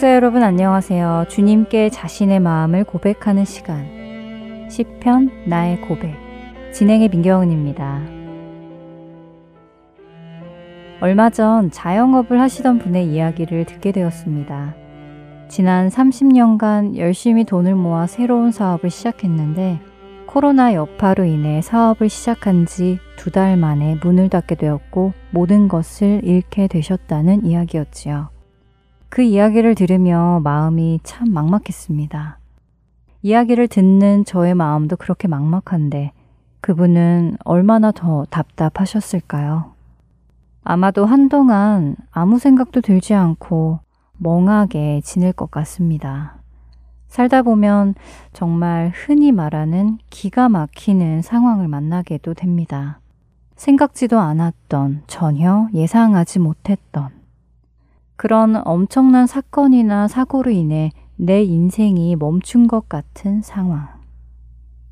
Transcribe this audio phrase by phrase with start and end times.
[0.00, 1.26] 애청자 여러분 안녕하세요.
[1.28, 3.86] 주님께 자신의 마음을 고백하는 시간.
[4.70, 6.14] 시편 나의 고백.
[6.72, 8.00] 진행의 민경은입니다.
[11.02, 14.74] 얼마 전 자영업을 하시던 분의 이야기를 듣게 되었습니다.
[15.50, 19.80] 지난 30년간 열심히 돈을 모아 새로운 사업을 시작했는데
[20.24, 26.68] 코로나 여파로 인해 사업을 시작한 지 두 달 만에 문을 닫게 되었고 모든 것을 잃게
[26.68, 28.39] 되셨다는 이야기였지요.
[29.10, 32.38] 그 이야기를 들으며 마음이 참 막막했습니다.
[33.22, 36.12] 이야기를 듣는 저의 마음도 그렇게 막막한데
[36.60, 39.72] 그분은 얼마나 더 답답하셨을까요?
[40.62, 43.80] 아마도 한동안 아무 생각도 들지 않고
[44.16, 46.36] 멍하게 지낼 것 같습니다.
[47.08, 47.96] 살다 보면
[48.32, 53.00] 정말 흔히 말하는 기가 막히는 상황을 만나게도 됩니다.
[53.56, 57.19] 생각지도 않았던, 전혀 예상하지 못했던,
[58.20, 63.88] 그런 엄청난 사건이나 사고로 인해 내 인생이 멈춘 것 같은 상황.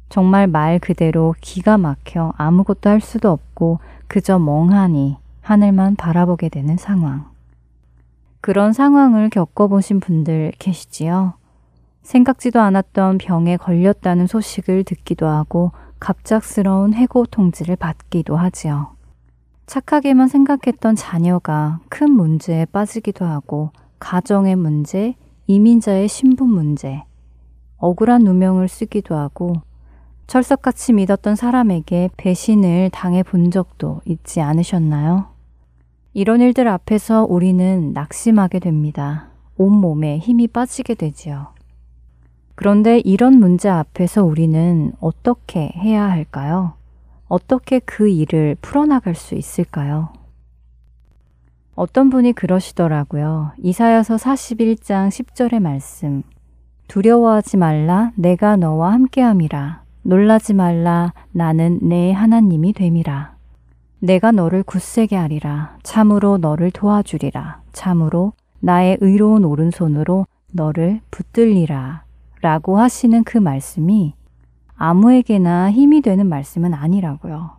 [0.09, 7.27] 정말 말 그대로 기가 막혀 아무것도 할 수도 없고 그저 멍하니 하늘만 바라보게 되는 상황.
[8.41, 11.35] 그런 상황을 겪어보신 분들 계시지요?
[12.01, 18.98] 생각지도 않았던 병에 걸렸다는 소식을 듣기도 하고 갑작스러운 해고 통지를 받기도 하지요.
[19.69, 25.15] 착하게만 생각했던 자녀가 큰 문제에 빠지기도 하고 가정의 문제,
[25.47, 27.05] 이민자의 신분 문제,
[27.77, 29.53] 억울한 누명을 쓰기도 하고
[30.27, 35.27] 철석같이 믿었던 사람에게 배신을 당해 본 적도 있지 않으셨나요?
[36.15, 39.29] 이런 일들 앞에서 우리는 낙심하게 됩니다.
[39.59, 41.49] 온몸에 힘이 빠지게 되지요.
[42.55, 46.78] 그런데 이런 문제 앞에서 우리는 어떻게 해야 할까요?
[47.29, 50.09] 어떻게 그 일을 풀어나갈 수 있을까요?
[51.75, 53.53] 어떤 분이 그러시더라고요.
[53.59, 56.23] 이사여서 41장 10절의 말씀.
[56.89, 59.83] 두려워하지 말라 내가 너와 함께함이라.
[60.03, 63.37] 놀라지 말라 나는 내 하나님이 됨이라.
[64.01, 65.77] 내가 너를 굳세게 하리라.
[65.83, 67.61] 참으로 너를 도와주리라.
[67.73, 72.05] 참으로 나의 의로운 오른손으로 너를 붙들리라.
[72.41, 74.15] 라고 하시는 그 말씀이
[74.79, 77.51] 아무에게나 힘이 되는 말씀은 아니라고요.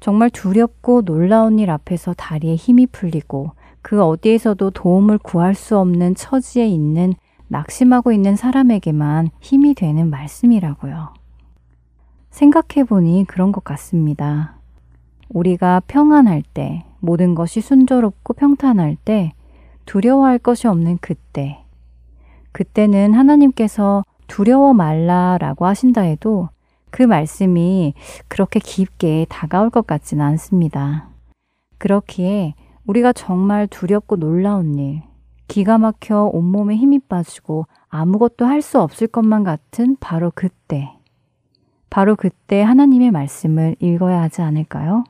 [0.00, 3.52] 정말 두렵고 놀라운 일 앞에서 다리에 힘이 풀리고
[3.82, 7.12] 그 어디에서도 도움을 구할 수 없는 처지에 있는
[7.48, 11.12] 낙심하고 있는 사람에게만 힘이 되는 말씀이라고요.
[12.30, 14.56] 생각해보니 그런 것 같습니다.
[15.28, 19.32] 우리가 평안할 때, 모든 것이 순조롭고 평탄할 때,
[19.84, 21.64] 두려워할 것이 없는 그때,
[22.52, 26.48] 그때는 하나님께서 두려워 말라라고 하신다 해도
[26.90, 27.94] 그 말씀이
[28.28, 31.08] 그렇게 깊게 다가올 것 같지는 않습니다.
[31.78, 32.54] 그렇기에
[32.86, 35.02] 우리가 정말 두렵고 놀라운 일,
[35.48, 40.92] 기가 막혀 온몸에 힘이 빠지고 아무것도 할 수 없을 것만 같은 바로 그때,
[41.90, 45.02] 바로 그때 하나님의 말씀을 읽어야 하지 않을까요?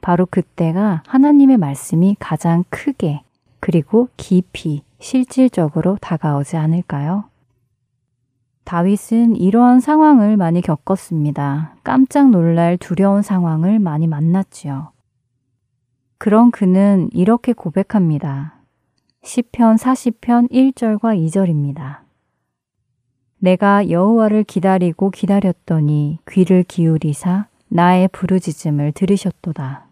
[0.00, 3.22] 바로 그때가 하나님의 말씀이 가장 크게
[3.60, 7.24] 그리고 깊이 실질적으로 다가오지 않을까요?
[8.66, 11.76] 다윗은 이러한 상황을 많이 겪었습니다.
[11.84, 14.90] 깜짝 놀랄 두려운 상황을 많이 만났지요.
[16.18, 18.56] 그런 그는 이렇게 고백합니다.
[19.22, 21.98] 시편 40편 1절과 2절입니다.
[23.38, 29.86] 내가 여호와를 기다리고 기다렸더니 귀를 기울이사 나의 부르짖음을 들으셨도다.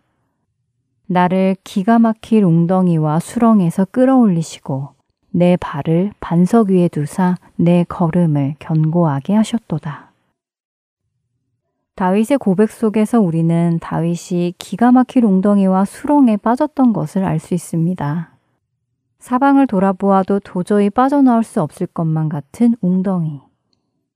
[1.06, 4.93] 나를 기가 막힐 웅덩이와 수렁에서 끌어올리시고
[5.36, 10.12] 내 발을 반석 위에 두사 내 걸음을 견고하게 하셨도다.
[11.96, 18.30] 다윗의 고백 속에서 우리는 다윗이 기가 막힐 웅덩이와 수렁에 빠졌던 것을 알 수 있습니다.
[19.18, 23.40] 사방을 돌아보아도 도저히 빠져나올 수 없을 것만 같은 웅덩이.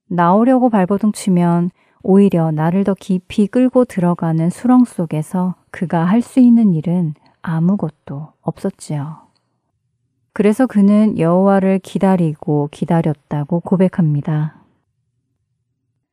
[0.06, 1.70] 나오려고 발버둥 치면
[2.05, 9.27] 오히려 나를 더 깊이 끌고 들어가는 수렁 속에서 그가 할 수 있는 일은 아무것도 없었지요.
[10.38, 14.55] 그래서 그는 여호와를 기다리고 기다렸다고 고백합니다.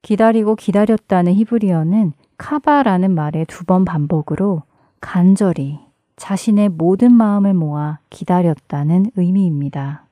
[0.02, 4.64] 기다리고 기다렸다는 히브리어는 카바라는 말의 두 번 반복으로
[5.00, 5.78] 간절히
[6.16, 10.06] 자신의 모든 마음을 모아 기다렸다는 의미입니다.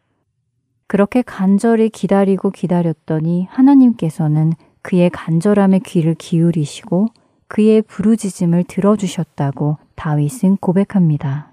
[0.86, 7.07] 그렇게 간절히 기다리고 기다렸더니 하나님께서는 그의 간절함에 귀를 기울이시고
[7.48, 11.52] 그의 부르짖음을 들어주셨다고 다윗은 고백합니다.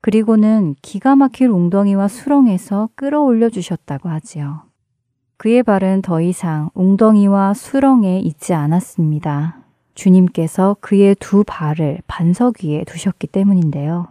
[0.00, 4.62] 그리고는 기가 막힐 웅덩이와 수렁에서 끌어올려 주셨다고 하지요.
[5.36, 9.60] 그의 발은 더 이상 웅덩이와 수렁에 있지 않았습니다.
[9.94, 14.08] 주님께서 그의 두 발을 반석 위에 두셨기 때문인데요.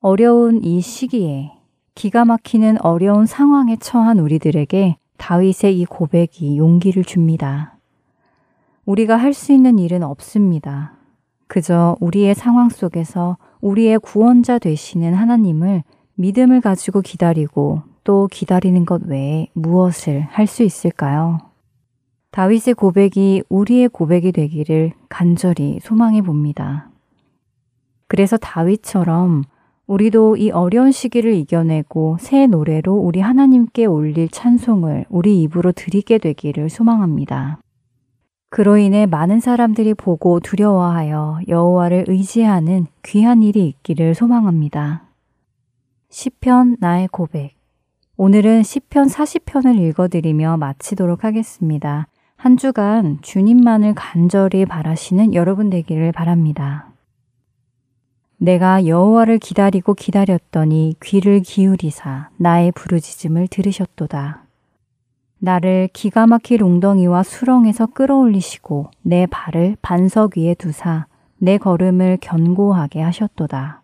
[0.00, 1.52] 어려운 이 시기에
[1.94, 7.78] 기가 막히는 어려운 상황에 처한 우리들에게 다윗의 이 고백이 용기를 줍니다.
[8.84, 10.92] 우리가 할 수 있는 일은 없습니다.
[11.46, 15.84] 그저 우리의 상황 속에서 우리의 구원자 되시는 하나님을
[16.16, 21.38] 믿음을 가지고 기다리고 또 기다리는 것 외에 무엇을 할 수 있을까요?
[22.30, 26.90] 다윗의 고백이 우리의 고백이 되기를 간절히 소망해 봅니다.
[28.06, 29.44] 그래서 다윗처럼
[29.86, 36.68] 우리도 이 어려운 시기를 이겨내고 새 노래로 우리 하나님께 올릴 찬송을 우리 입으로 드리게 되기를
[36.68, 37.63] 소망합니다.
[38.54, 45.02] 그로 인해 많은 사람들이 보고 두려워하여 여호와를 의지하는 귀한 일이 있기를 소망합니다.
[46.08, 47.56] 시편 나의 고백
[48.16, 52.06] 오늘은 시편 40편을 읽어드리며 마치도록 하겠습니다.
[52.36, 56.92] 한 주간 주님만을 간절히 바라시는 여러분 되기를 바랍니다.
[58.36, 64.43] 내가 여호와를 기다리고 기다렸더니 귀를 기울이사 나의 부르짖음을 들으셨도다.
[65.44, 71.06] 나를 기가 막힐 웅덩이와 수렁에서 끌어올리시고 내 발을 반석 위에 두사
[71.36, 73.82] 내 걸음을 견고하게 하셨도다.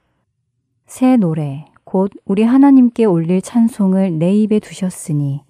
[0.86, 5.42] 새 노래, 곧 우리 하나님께 올릴 찬송을 내 입에 두셨으니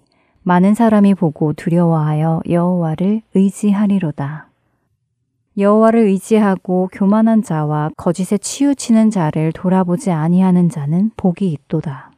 [0.43, 4.49] 많은 사람이 보고 두려워하여 여호와를 의지하리로다.
[5.57, 12.11] 여호와를 의지하고 교만한 자와 거짓에 치우치는 자를 돌아보지 아니하는 자는 복이 있도다.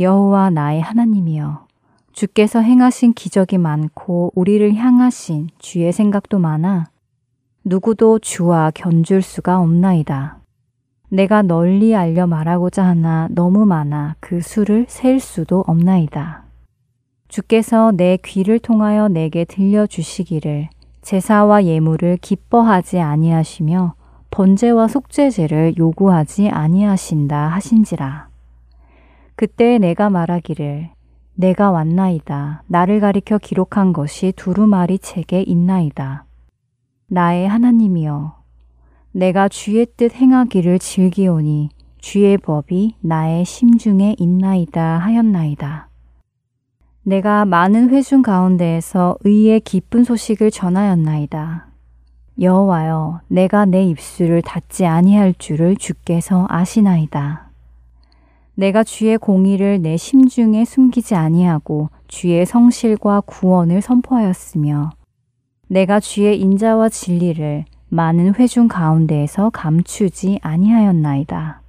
[0.00, 1.65] 여호와 나의 하나님이여
[2.16, 6.86] 주께서 행하신 기적이 많고 우리를 향하신 주의 생각도 많아
[7.62, 10.38] 누구도 주와 견줄 수가 없나이다.
[11.10, 16.44] 내가 널리 알려 말하고자 하나 너무 많아 그 수를 셀 수도 없나이다.
[17.28, 20.70] 주께서 내 귀를 통하여 내게 들려 주시기를
[21.02, 23.94] 제사와 예물을 기뻐하지 아니하시며
[24.30, 28.28] 번제와 속죄제를 요구하지 아니하신다 하신지라.
[29.34, 30.95] 그때 내가 말하기를
[31.38, 32.62] 내가 왔나이다.
[32.66, 36.24] 나를 가리켜 기록한 것이 두루마리 책에 있나이다.
[37.08, 38.36] 나의 하나님이여
[39.12, 41.68] 내가 주의 뜻 행하기를 즐기오니
[41.98, 45.88] 주의 법이 나의 심중에 있나이다 하였나이다.
[47.02, 51.66] 내가 많은 회중 가운데에서 의의 기쁜 소식을 전하였나이다.
[52.40, 57.45] 여호와여, 내가 내 입술을 닫지 아니할 줄을 주께서 아시나이다.
[58.58, 64.92] 내가 주의 공의를 내 심중에 숨기지 아니하고 주의 성실과 구원을 선포하였으며
[65.68, 71.60] 내가 주의 인자와 진리를 많은 회중 가운데에서 감추지 아니하였나이다.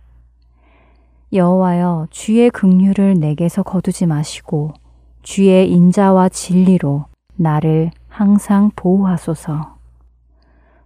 [1.33, 4.71] 여호와여, 주의 긍휼을 내게서 거두지 마시고
[5.23, 9.75] 주의 인자와 진리로 나를 항상 보호하소서.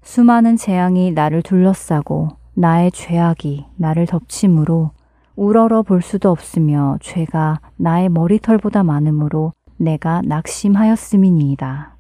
[0.01, 4.89] 수많은 재앙이 나를 둘러싸고 나의 죄악이 나를 덮침으로
[5.35, 11.95] 우러러 볼 수도 없으며 죄가 나의 머리털보다 많으므로 내가 낙심하였음이니이다.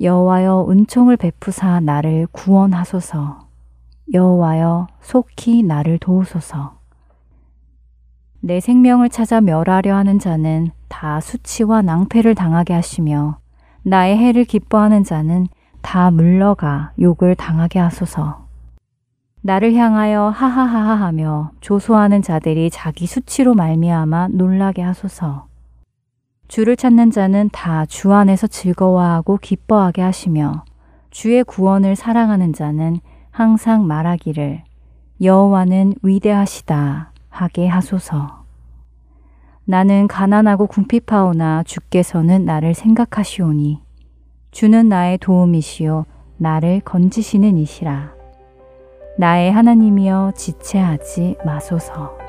[0.00, 3.48] 여호와여 은총을 베푸사 나를 구원하소서.
[4.12, 6.78] 여호와여 속히 나를 도우소서.
[8.40, 13.38] 내 생명을 찾아 멸하려 하는 자는 다 수치와 낭패를 당하게 하시며
[13.82, 15.46] 나의 해를 기뻐하는 자는
[15.80, 18.46] 다 물러가 욕을 당하게 하소서.
[19.44, 25.46] 나를 향하여 하하하하 하며 조소하는 자들이 자기 수치로 말미암아 놀라게 하소서.
[26.46, 30.64] 주를 찾는 자는 다 주 안에서 즐거워하고 기뻐하게 하시며
[31.10, 34.62] 주의 구원을 사랑하는 자는 항상 말하기를
[35.20, 38.44] 여호와는 위대하시다 하게 하소서.
[39.64, 43.80] 나는 가난하고 궁핍하오나 주께서는 나를 생각하시오니
[44.52, 46.04] 주는 나의 도움이시요
[46.36, 48.21] 나를 건지시는 이시라.
[49.16, 52.21] 나의 하나님이여 지체하지 마소서.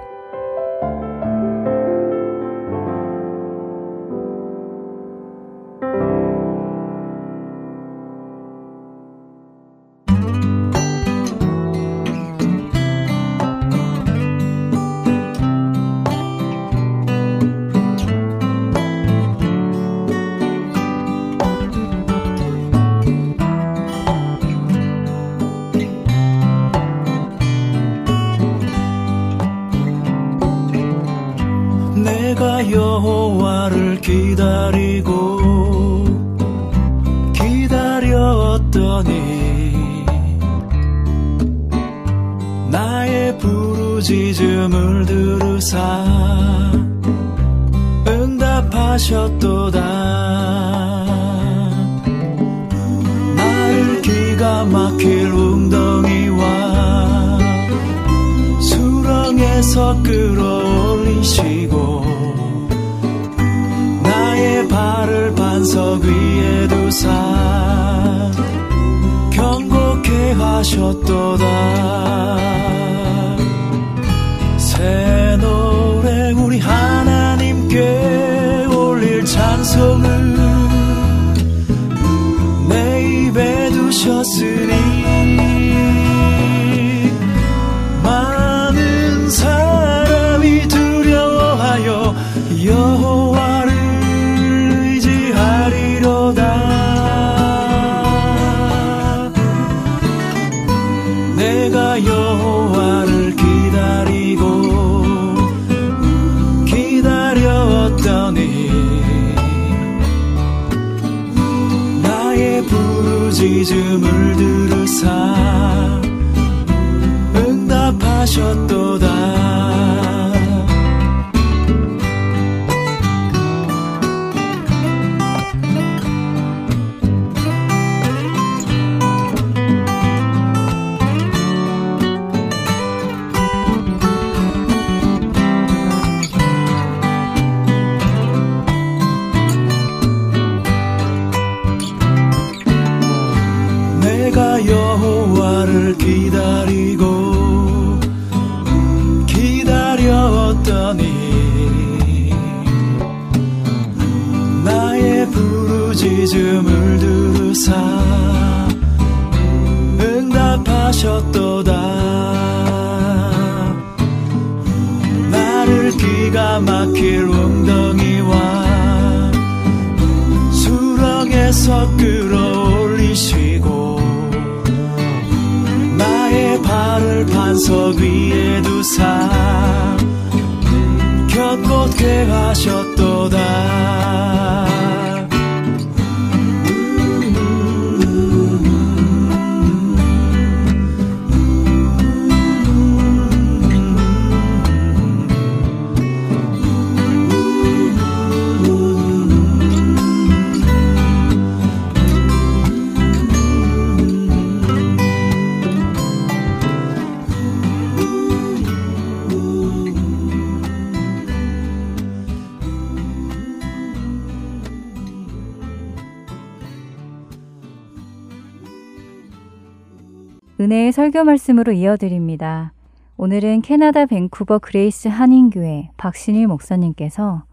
[221.13, 222.73] 설교 말씀으로 이어드립니다.
[223.17, 227.43] 오늘은 캐나다 밴쿠버 그레이스 한인교회 박신일 목사님께서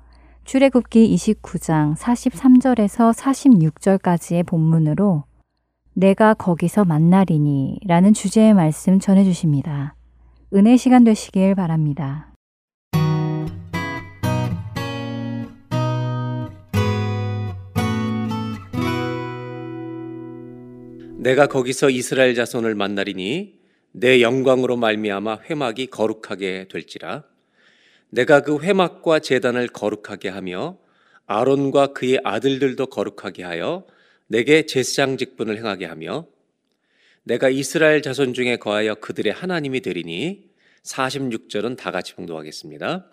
[0.45, 5.25] 출애굽기 29장 43절에서 46절까지의 본문으로
[5.93, 9.95] 내가 거기서 만나리니 라는 주제의 말씀 전해 주십니다.
[10.55, 12.30] 은혜 시간 되시길 바랍니다.
[21.21, 23.61] 내가 거기서 이스라엘 자손을 만나리니
[23.93, 27.25] 내 영광으로 말미암아 회막이 거룩하게 될지라
[28.09, 30.79] 내가 그 회막과 제단을 거룩하게 하며
[31.27, 33.87] 아론과 그의 아들들도 거룩하게 하여
[34.29, 36.27] 내게 제사장 직분을 행하게 하며
[37.25, 40.49] 내가 이스라엘 자손 중에 거하여 그들의 하나님이 되리니
[40.85, 43.11] 46절은 다 같이 봉독하겠습니다.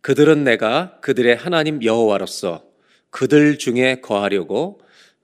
[0.00, 2.64] 그들은 내가 그들의 하나님 여호와로서
[3.10, 4.80] 그들 중에 거하려고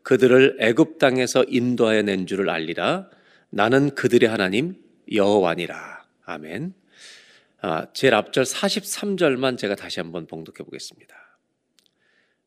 [0.08, 3.10] 그들을 애굽 땅에서 인도하여 낸 줄을 알리라.
[3.50, 6.02] 나는 그들의 하나님 여호와니라.
[6.24, 6.72] 아멘.
[7.60, 11.14] 아, 제일 앞절 43절만 제가 다시 한번 봉독해 보겠습니다.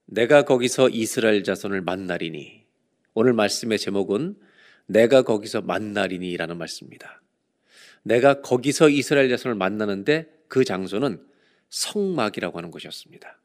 [0.05, 2.65] 내가 거기서 이스라엘 자손을 만나리니
[3.13, 4.39] 오늘 말씀의 제목은
[4.87, 7.21] 내가 거기서 만나리니라는 말씀입니다.
[8.01, 11.23] 내가 거기서 이스라엘 자손을 만나는데 그 장소는
[11.69, 13.37] 성막이라고 하는 곳이었습니다.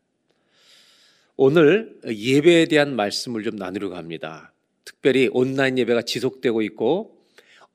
[1.36, 4.52] 오늘 예배에 대한 말씀을 좀 나누려고 합니다.
[4.84, 7.16] 특별히 온라인 예배가 지속되고 있고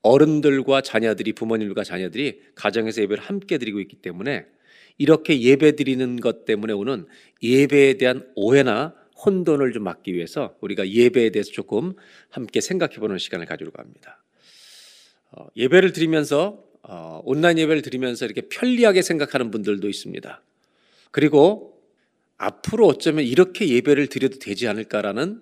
[0.02, 4.46] 어른들과 자녀들이 부모님과 자녀들이 가정에서 예배를 함께 드리고 있기 때문에
[4.98, 7.06] 이렇게 예배 드리는 것 때문에 오는
[7.42, 11.94] 예배에 대한 오해나 혼돈을 좀 막기 위해서 우리가 예배에 대해서 조금
[12.30, 14.24] 함께 생각해 보는 시간을 가지려고 합니다.
[15.30, 20.42] 어, 예배를 드리면서 어, 온라인 예배를 드리면서 이렇게 편리하게 생각하는 분들도 있습니다.
[21.12, 21.71] 그리고
[22.42, 25.40] 앞으로 어쩌면 이렇게 예배를 드려도 되지 않을까라는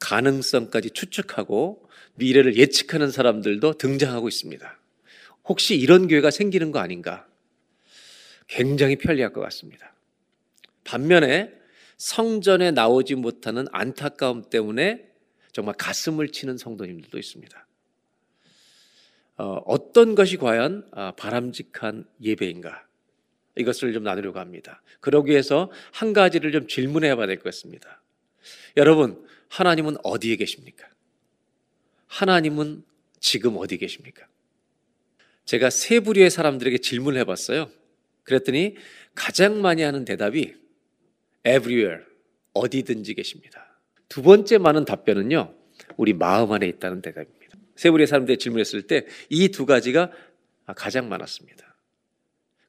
[0.00, 4.78] 가능성까지 추측하고 미래를 예측하는 사람들도 등장하고 있습니다.
[5.44, 7.28] 혹시 이런 교회가 생기는 거 아닌가?
[8.48, 9.94] 굉장히 편리할 것 같습니다.
[10.82, 11.52] 반면에
[11.96, 15.08] 성전에 나오지 못하는 안타까움 때문에
[15.52, 17.66] 정말 가슴을 치는 성도님들도 있습니다.
[19.36, 22.84] 어, 떤 것이 과연 아, 바람직한 예배인가?
[23.56, 24.82] 이것을 좀 나누려고 합니다.
[25.00, 28.02] 그러기 위해서 한 가지를 좀 질문해 봐야 될 것 같습니다.
[28.76, 30.88] 여러분, 하나님은 어디에 계십니까?
[32.06, 32.82] 하나님은
[33.20, 34.26] 지금 어디 계십니까?
[35.44, 37.70] 제가 세 부류의 사람들에게 질문을 해 봤어요.
[38.24, 38.76] 그랬더니
[39.14, 40.54] 가장 많이 하는 대답이
[41.44, 42.04] everywhere,
[42.54, 43.78] 어디든지 계십니다.
[44.08, 45.54] 두 번째 많은 답변은요,
[45.96, 47.58] 우리 마음 안에 있다는 대답입니다.
[47.76, 50.10] 세 부류의 사람들이 질문했을 때 이 두 가지가
[50.76, 51.71] 가장 많았습니다.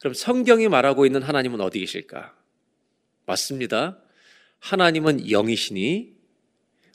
[0.04, 2.36] 그럼 성경이 말하고 있는 하나님은 어디 계실까?
[3.26, 4.04] 맞습니다.
[4.60, 6.14] 하나님은 영이시니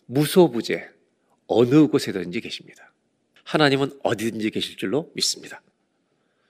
[0.05, 0.91] 무소부재
[1.47, 2.93] 어느 곳에든지 계십니다.
[3.45, 5.63] 하나님은 어디든지 계실 줄로 믿습니다.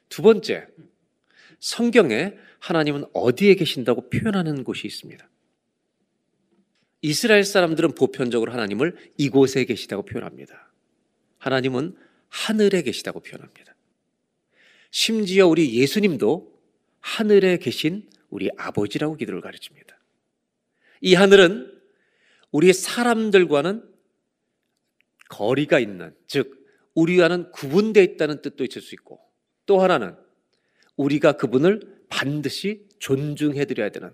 [0.08, 0.66] 두 번째,
[1.60, 5.30] 성경에 하나님은 어디에 계신다고 표현하는 곳이 있습니다.
[7.02, 10.72] 이스라엘 사람들은 보편적으로 하나님을 이곳에 계시다고 표현합니다.
[11.38, 11.96] 하나님은
[12.28, 13.67] 하늘에 계시다고 표현합니다.
[14.90, 16.58] 심지어 우리 예수님도
[17.00, 19.98] 하늘에 계신 우리 아버지라고 기도를 가르칩니다.
[21.00, 21.78] 이 하늘은
[22.50, 23.88] 우리 사람들과는
[25.28, 29.20] 거리가 있는, 즉, 우리와는 구분되어 있다는 뜻도 있을 수 있고,
[29.66, 30.16] 또 하나는
[30.96, 34.10] 우리가 그분을 반드시 존중해 드려야 되는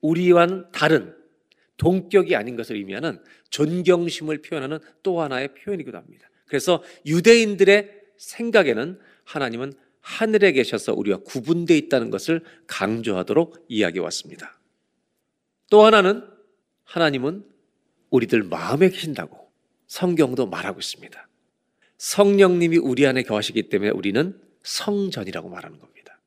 [0.00, 1.14] 우리와는 다른
[1.76, 6.28] 동격이 아닌 것을 의미하는 존경심을 표현하는 또 하나의 표현이기도 합니다.
[6.46, 8.98] 그래서 유대인들의 생각에는
[9.28, 14.58] 하나님은 하늘에 계셔서 우리와 구분되어 있다는 것을 강조하도록 이야기해 왔습니다.
[15.70, 16.24] 또 하나는
[16.84, 17.44] 하나님은
[18.10, 19.50] 우리들 마음에 계신다고
[19.86, 21.28] 성경도 말하고 있습니다.
[21.98, 26.18] 성령님이 우리 안에 거하시기 때문에 우리는 성전이라고 말하는 겁니다.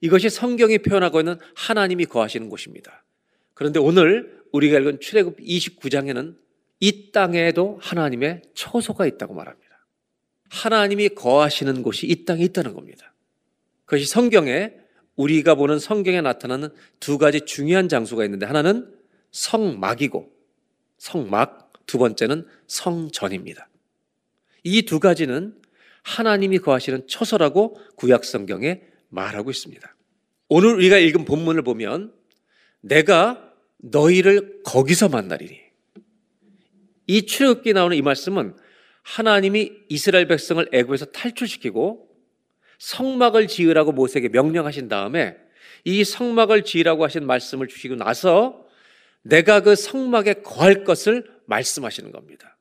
[0.00, 3.04] 이것이 성경이 표현하고 있는 하나님이 거하시는 곳입니다.
[3.54, 6.36] 그런데 오늘 우리가 읽은 출애굽 29장에는
[6.80, 9.61] 이 땅에도 하나님의 처소가 있다고 말합니다.
[10.52, 13.14] 하나님이 거하시는 곳이 이 땅에 있다는 겁니다.
[13.86, 14.72] 그것이 성경에
[15.16, 16.68] 우리가 보는 성경에 나타나는
[17.00, 18.94] 두 가지 중요한 장소가 있는데 하나는
[19.30, 20.30] 성막이고
[20.98, 23.68] 성막, 두 번째는 성전입니다.
[24.62, 25.56] 이 두 가지는
[26.02, 29.96] 하나님이 거하시는 처소라고 구약 성경에 말하고 있습니다.
[30.48, 32.12] 오늘 우리가 읽은 본문을 보면
[32.82, 35.58] 내가 너희를 거기서 만나리니
[37.06, 38.54] 이 출애굽기 나오는 이 말씀은
[39.02, 42.08] 하나님이 이스라엘 백성을 애굽에서 탈출시키고
[42.78, 45.36] 성막을 지으라고 모세에게 명령하신 다음에
[45.84, 48.64] 이 성막을 지으라고 하신 말씀을 주시고 나서
[49.22, 52.58] 내가 그 성막에 거할 것을 말씀하시는 겁니다.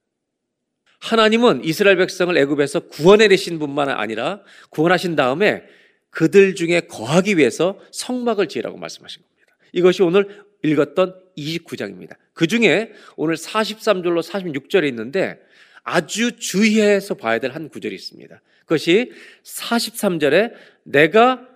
[1.00, 5.64] 하나님은 이스라엘 백성을 애굽에서 구원해 내신 분만 아니라 구원하신 다음에
[6.12, 9.56] 그들 중에 거하기 위해서 성막을 지으라고 말씀하신 겁니다.
[9.74, 12.16] 이것이 오늘 읽었던 29장입니다.
[12.34, 15.40] 그 중에 오늘 43절로 46절에 있는데
[15.84, 18.42] 아주 주의해서 봐야 될 한 구절이 있습니다.
[18.62, 19.12] 그것이
[19.44, 21.48] 43절에 내가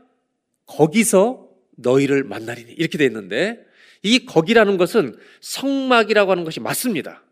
[0.65, 3.65] 거기서 너희를 만나리니 이렇게 되어 있는데
[4.01, 7.23] 이 거기라는 것은 성막이라고 하는 것이 맞습니다.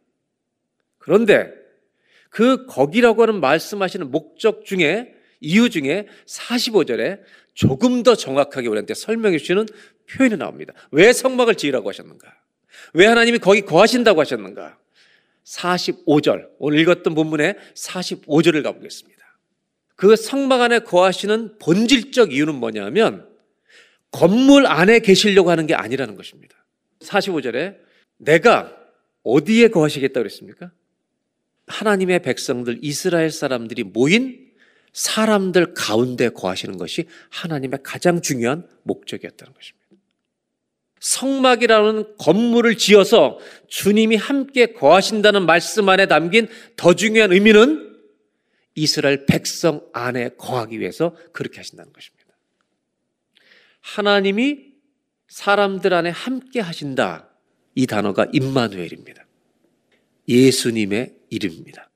[0.97, 1.51] 그런데
[2.29, 7.21] 그 거기라고 하는 말씀하시는 목적 중에 이유 중에 45절에
[7.53, 9.65] 조금 더 정확하게 우리한테 설명해 주시는
[10.09, 10.73] 표현이 나옵니다.
[10.91, 12.33] 왜 성막을 지으라고 하셨는가?
[12.93, 14.77] 왜 하나님이 거기 거하신다고 하셨는가?
[15.45, 19.13] 45절, 오늘 읽었던 본문의 45절을 가보겠습니다.
[19.95, 23.27] 그 성막 안에 거하시는 본질적 이유는 뭐냐면
[24.11, 26.55] 건물 안에 계시려고 하는 게 아니라는 것입니다.
[26.99, 27.77] 45절에
[28.17, 28.75] 내가
[29.23, 30.71] 어디에 거하시겠다 그랬습니까?
[31.67, 34.51] 하나님의 백성들, 이스라엘 사람들이 모인
[34.91, 39.82] 사람들 가운데 거하시는 것이 하나님의 가장 중요한 목적이었다는 것입니다.
[41.03, 43.37] 성막이라는 건물을 지어서
[43.67, 47.99] 주님이 함께 거하신다는 말씀 안에 담긴 더 중요한 의미는
[48.75, 52.25] 이스라엘 백성 안에 거하기 위해서 그렇게 하신다는 것입니다.
[53.81, 54.71] 하나님이
[55.27, 57.29] 사람들 안에 함께 하신다.
[57.75, 59.25] 이 단어가 임마누엘입니다.
[60.29, 61.89] 예수님의 이름입니다.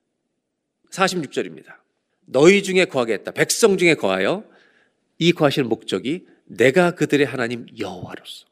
[0.92, 1.78] 46절입니다.
[2.26, 3.32] 너희 중에 거하겠다.
[3.32, 4.44] 백성 중에 거하여
[5.18, 8.48] 이 거하시는 목적이 내가 그들의 하나님 여호와로서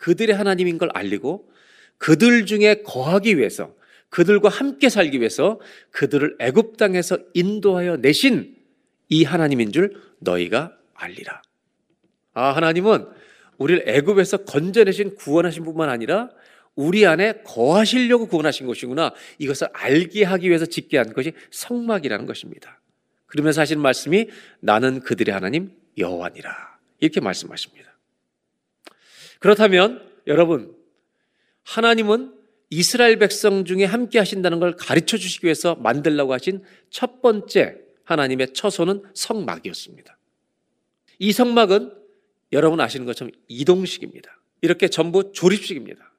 [0.00, 1.50] 그들의 하나님인 걸 알리고
[1.98, 3.74] 그들 중에 거하기 위해서
[4.08, 5.60] 그들과 함께 살기 위해서
[5.90, 8.56] 그들을 애굽 땅에서 인도하여 내신
[9.08, 11.42] 이 하나님인 줄 너희가 알리라.
[12.32, 13.06] 아 하나님은
[13.58, 16.30] 우리를 애굽에서 건져내신 구원하신 뿐만 아니라
[16.74, 19.12] 우리 안에 거하시려고 구원하신 것이구나.
[19.38, 22.80] 이것을 알게 하기 위해서 짓게 한 것이 성막이라는 것입니다.
[23.26, 24.28] 그러면서 하시는 말씀이
[24.60, 26.78] 나는 그들의 하나님 여호와니라.
[27.00, 27.89] 이렇게 말씀하십니다.
[29.40, 30.76] 그렇다면 여러분
[31.64, 32.34] 하나님은
[32.70, 39.02] 이스라엘 백성 중에 함께 하신다는 걸 가르쳐 주시기 위해서 만들라고 하신 첫 번째 하나님의 처소는
[39.14, 40.16] 성막이었습니다.
[41.18, 41.92] 이 성막은
[42.52, 44.40] 여러분 아시는 것처럼 이동식입니다.
[44.62, 46.12] 이렇게 전부 조립식입니다.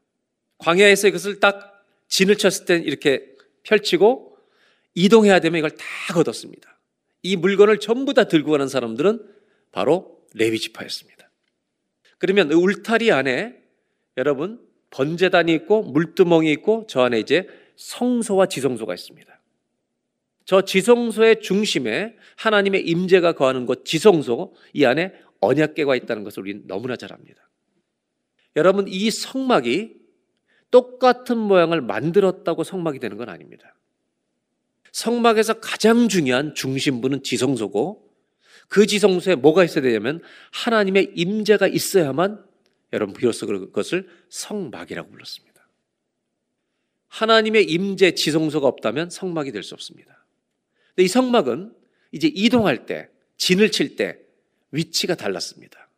[0.58, 3.26] 광야에서 이것을 딱 진을 쳤을 땐 이렇게
[3.64, 4.38] 펼치고
[4.94, 6.80] 이동해야 되면 이걸 다 걷었습니다.
[7.24, 9.26] 이 물건을 전부 다 들고 가는 사람들은
[9.72, 11.21] 바로 레위 지파였습니다.
[12.22, 13.60] 그러면 울타리 안에
[14.16, 19.42] 여러분 번제단이 있고 물두멍이 있고 저 안에 이제 성소와 지성소가 있습니다.
[20.46, 26.96] 저 지성소의 중심에 하나님의 임재가 거하는 곳 지성소 이 안에 언약궤가 있다는 것을 우리는 너무나
[26.96, 27.50] 잘 압니다.
[28.56, 29.96] 여러분 이 성막이
[30.70, 33.76] 똑같은 모양을 만들었다고 성막이 되는 건 아닙니다.
[34.92, 38.11] 성막에서 가장 중요한 중심부는 지성소고
[38.72, 42.42] 그 지성소에 뭐가 있어야 되냐면 하나님의 임재가 있어야만
[42.94, 45.68] 여러분 비로소 그것을 성막이라고 불렀습니다.
[47.10, 50.24] 하나님의 임재 지성소가 없다면 성막이 될 수 없습니다.
[50.96, 51.74] 근데 이 성막은
[52.14, 54.18] 이제 이동할 때 진을 칠 때
[54.72, 55.90] 위치가 달랐습니다.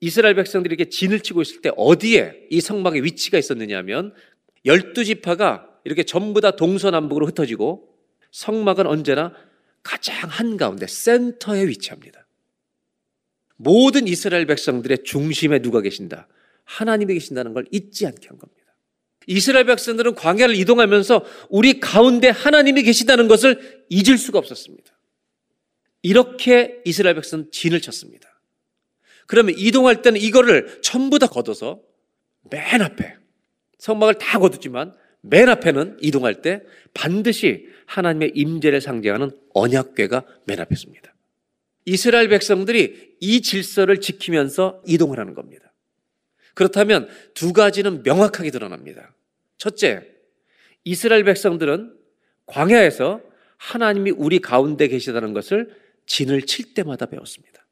[0.00, 4.12] 이스라엘 백성들이 이렇게 진을 치고 있을 때 어디에 이 성막의 위치가 있었느냐 하면
[4.66, 7.88] 열두 지파가 이렇게 전부 다 동서남북으로 흩어지고
[8.32, 9.34] 성막은 언제나
[9.82, 12.26] 가장 한가운데 센터에 위치합니다.
[13.56, 16.28] 모든 이스라엘 백성들의 중심에 누가 계신다?
[16.64, 18.60] 하나님이 계신다는 걸 잊지 않게 한 겁니다.
[19.26, 24.90] 이스라엘 백성들은 광야를 이동하면서 우리 가운데 하나님이 계시다는 것을 잊을 수가 없었습니다.
[26.02, 28.40] 이렇게 이스라엘 백성은 진을 쳤습니다.
[29.26, 31.80] 그러면 이동할 때는 이거를 전부 다 걷어서
[32.50, 33.16] 맨 앞에
[33.78, 36.62] 성막을 다 거두지만 맨 앞에는 이동할 때
[36.94, 41.12] 반드시 하나님의 임재를 상징하는 언약궤가 맨 앞에 있습니다.
[41.86, 45.72] 이스라엘 백성들이 이 질서를 지키면서 이동을 하는 겁니다.
[46.54, 49.12] 그렇다면 두 가지는 명확하게 드러납니다.
[49.58, 50.06] 첫째,
[50.84, 51.92] 이스라엘 백성들은
[52.46, 53.20] 광야에서
[53.56, 55.74] 하나님이 우리 가운데 계시다는 것을
[56.06, 57.66] 진을 칠 때마다 배웠습니다.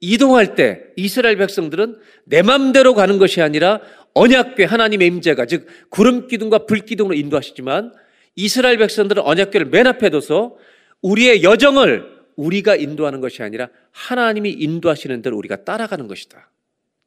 [0.00, 3.80] 이동할 때 이스라엘 백성들은 내 맘대로 가는 것이 아니라
[4.14, 7.92] 언약궤 하나님의 임재가 즉 구름 기둥과 불 기둥으로 인도하시지만
[8.36, 10.56] 이스라엘 백성들은 언약궤를 맨 앞에 둬서
[11.02, 16.50] 우리의 여정을 우리가 인도하는 것이 아니라 하나님이 인도하시는 대로 우리가 따라가는 것이다.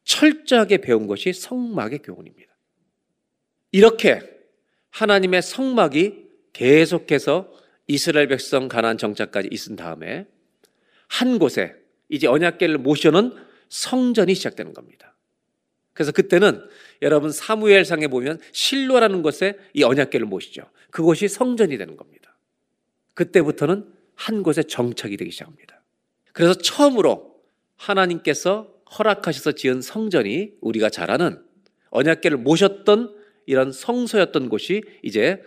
[0.03, 2.55] 철저하게 배운 것이 성막의 교훈입니다.
[3.71, 4.21] 이렇게
[4.91, 7.51] 하나님의 성막이 계속해서
[7.87, 10.25] 이스라엘 백성 가나안 정착까지 있은 다음에
[11.07, 11.75] 한 곳에
[12.09, 13.35] 이제 언약궤를 모셔놓은
[13.69, 15.15] 성전이 시작되는 겁니다.
[15.93, 16.63] 그래서 그때는
[17.01, 20.63] 여러분 사무엘상에 보면 실로라는 곳에 이 언약궤를 모시죠.
[20.91, 22.37] 그곳이 성전이 되는 겁니다.
[23.13, 25.83] 그때부터는 한 곳에 정착이 되기 시작합니다.
[26.33, 27.41] 그래서 처음으로
[27.75, 31.43] 하나님께서 허락하셔서 지은 성전이 우리가 잘 아는
[31.89, 35.41] 언약궤를 모셨던 이런 성소였던 곳이 이제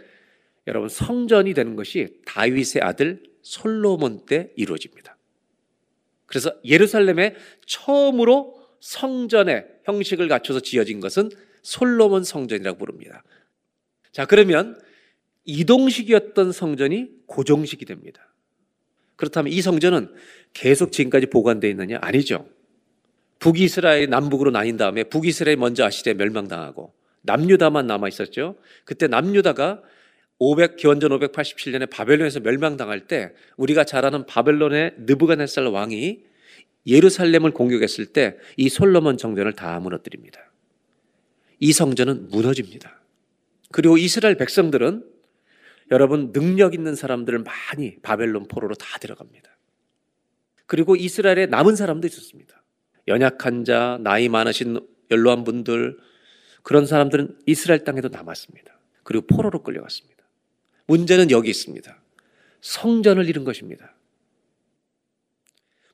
[0.67, 5.17] 여러분 성전이 되는 것이 다윗의 아들 솔로몬 때 이루어집니다.
[6.27, 7.35] 그래서 예루살렘에
[7.67, 11.31] 처음으로 성전의 형식을 갖춰서 지어진 것은
[11.63, 13.23] 솔로몬 성전이라고 부릅니다.
[14.13, 14.81] 자, 그러면
[15.45, 18.33] 이동식이었던 성전이 고정식이 됩니다.
[19.17, 20.13] 그렇다면 이 성전은
[20.53, 21.99] 계속 지금까지 보관되어 있느냐?
[22.01, 22.49] 아니죠.
[23.39, 28.57] 북이스라엘 남북으로 나뉜 다음에 북이스라엘 먼저 아시리에 멸망당하고 남유다만 남아 있었죠.
[28.85, 29.83] 그때 남유다가
[30.39, 36.23] 500 기원전 587년에 바벨론에서 멸망당할 때 우리가 잘 아는 바벨론의 느부갓네살 왕이
[36.87, 40.51] 예루살렘을 공격했을 때 이 솔로몬 성전을 다 무너뜨립니다.
[41.59, 43.03] 이 성전은 무너집니다.
[43.71, 45.05] 그리고 이스라엘 백성들은
[45.91, 49.51] 여러분 능력 있는 사람들 을 많이 바벨론 포로로 다 들어갑니다.
[50.67, 52.63] 그리고 이스라엘에 남은 사람도 있었습니다.
[53.09, 55.99] 연약한 자, 나이 많으신 연로한 분들
[56.63, 58.79] 그런 사람들은 이스라엘 땅에도 남았습니다.
[59.03, 60.25] 그리고 포로로 끌려갔습니다.
[60.87, 62.01] 문제는 여기 있습니다.
[62.61, 63.95] 성전을 잃은 것입니다.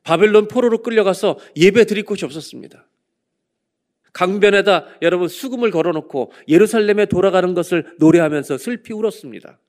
[0.03, 2.87] 바벨론 포로로 끌려가서 예배 드릴 곳이 없었습니다.
[4.13, 9.59] 강변에다 여러분 수금을 걸어놓고 예루살렘에 돌아가는 것을 노래하면서 슬피 울었습니다.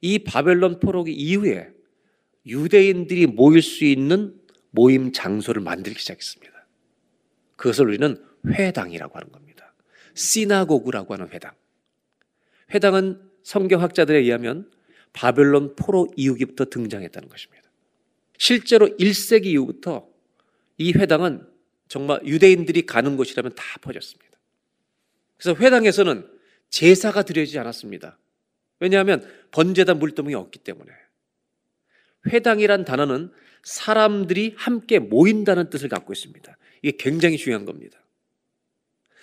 [0.00, 1.70] 이 바벨론 포로기 이후에
[2.46, 4.34] 유대인들이 모일 수 있는
[4.70, 6.66] 모임 장소를 만들기 시작했습니다.
[7.56, 9.74] 그것을 우리는 회당이라고 하는 겁니다.
[10.14, 11.52] 시나고그라고 하는 회당.
[12.72, 14.70] 회당은 성경학자들에 의하면
[15.12, 17.70] 바벨론 포로 이후기부터 등장했다는 것입니다.
[18.38, 20.08] 실제로 1세기 이후부터
[20.78, 21.46] 이 회당은
[21.88, 24.38] 정말 유대인들이 가는 곳이라면 다 퍼졌습니다.
[25.36, 26.26] 그래서 회당에서는
[26.70, 28.18] 제사가 드려지지 않았습니다.
[28.80, 30.90] 왜냐하면 번제단 물두멍이 없기 때문에.
[32.26, 33.30] 회당이란 단어는
[33.62, 36.58] 사람들이 함께 모인다는 뜻을 갖고 있습니다.
[36.82, 37.98] 이게 굉장히 중요한 겁니다.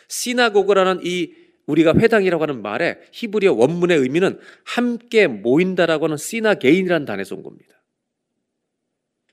[0.07, 1.33] 시나고그라는 이
[1.65, 7.83] 우리가 회당이라고 하는 말에 히브리어 원문의 의미는 함께 모인다라고 하는 시나게인이라는 단에서 온 겁니다.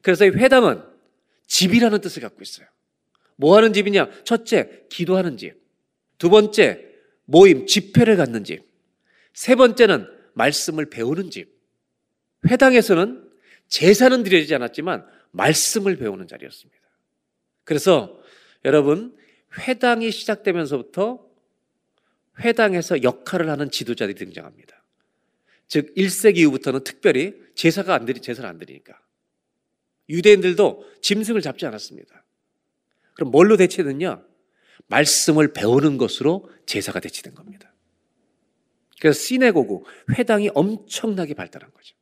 [0.02, 0.82] 그래서 이 회당은
[1.46, 2.66] 집이라는 뜻을 갖고 있어요.
[3.37, 4.10] 뭐 하는 집이냐?
[4.24, 5.54] 첫째, 기도하는 집.
[6.18, 6.87] 두 번째,
[7.24, 8.64] 모임, 집회를 갖는 집.
[9.32, 11.54] 세 번째는 말씀을 배우는 집.
[12.46, 13.30] 회당에서는
[13.68, 16.82] 제사는 드려지지 않았지만 말씀을 배우는 자리였습니다.
[17.64, 18.20] 그래서
[18.64, 19.16] 여러분,
[19.58, 21.24] 회당이 시작되면서부터
[22.40, 24.82] 회당에서 역할을 하는 지도자들이 등장합니다.
[25.66, 28.98] 즉 1세기 이후부터는 특별히 제사가 안 드리 제사를 안 드리니까
[30.08, 32.24] 유대인들도 짐승을 잡지 않았습니다.
[33.14, 34.22] 그럼 뭘로 대체됐냐?
[34.88, 37.73] 말씀을 배우는 것으로 제사가 대체된 겁니다.
[39.00, 41.96] 그래서 시네고구 회당이 엄청나게 발달한 거죠.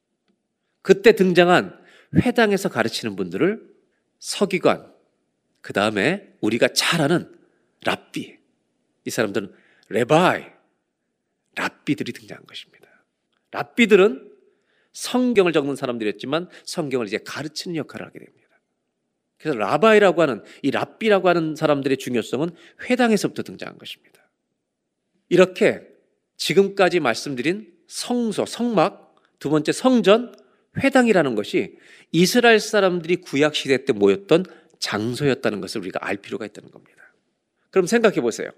[0.83, 1.79] 그때 등장한
[2.17, 3.73] 회당에서 가르치는 분들을
[4.19, 4.93] 서기관,
[5.61, 7.33] 그 다음에 우리가 잘 아는
[7.85, 8.39] 랍비,
[9.05, 9.53] 이 사람들은
[9.89, 10.45] rabbi,
[11.55, 12.89] 랍비들이 등장한 것입니다.
[13.51, 14.31] 랍비들은
[14.93, 18.43] 성경을 적는 사람들이었지만 성경을 이제 가르치는 역할을 하게 됩니다.
[19.39, 22.51] 그래서 rabbi라고 하는 이 랍비라고 하는 사람들의 중요성은
[22.89, 24.31] 회당에서부터 등장한 것입니다.
[25.29, 25.92] 이렇게
[26.43, 30.35] 지금까지 말씀드린 성소, 성막, 두 번째 성전,
[30.77, 31.79] 회당이라는 것이
[32.11, 34.47] 이스라엘 사람들이 구약 시대 때 모였던
[34.81, 37.15] 장소였다는 것을 우리가 알 필요가 있다는 겁니다.
[37.71, 38.51] 그럼 생각해 보세요.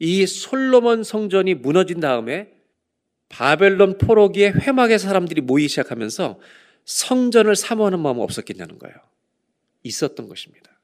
[0.00, 2.52] 이 솔로몬 성전이 무너진 다음에
[3.28, 6.40] 바벨론 포로기의 회막의 사람들이 모이기 시작하면서
[6.84, 8.96] 성전을 사모하는 마음은 없었겠냐는 거예요.
[9.84, 10.80] 있었던 것입니다.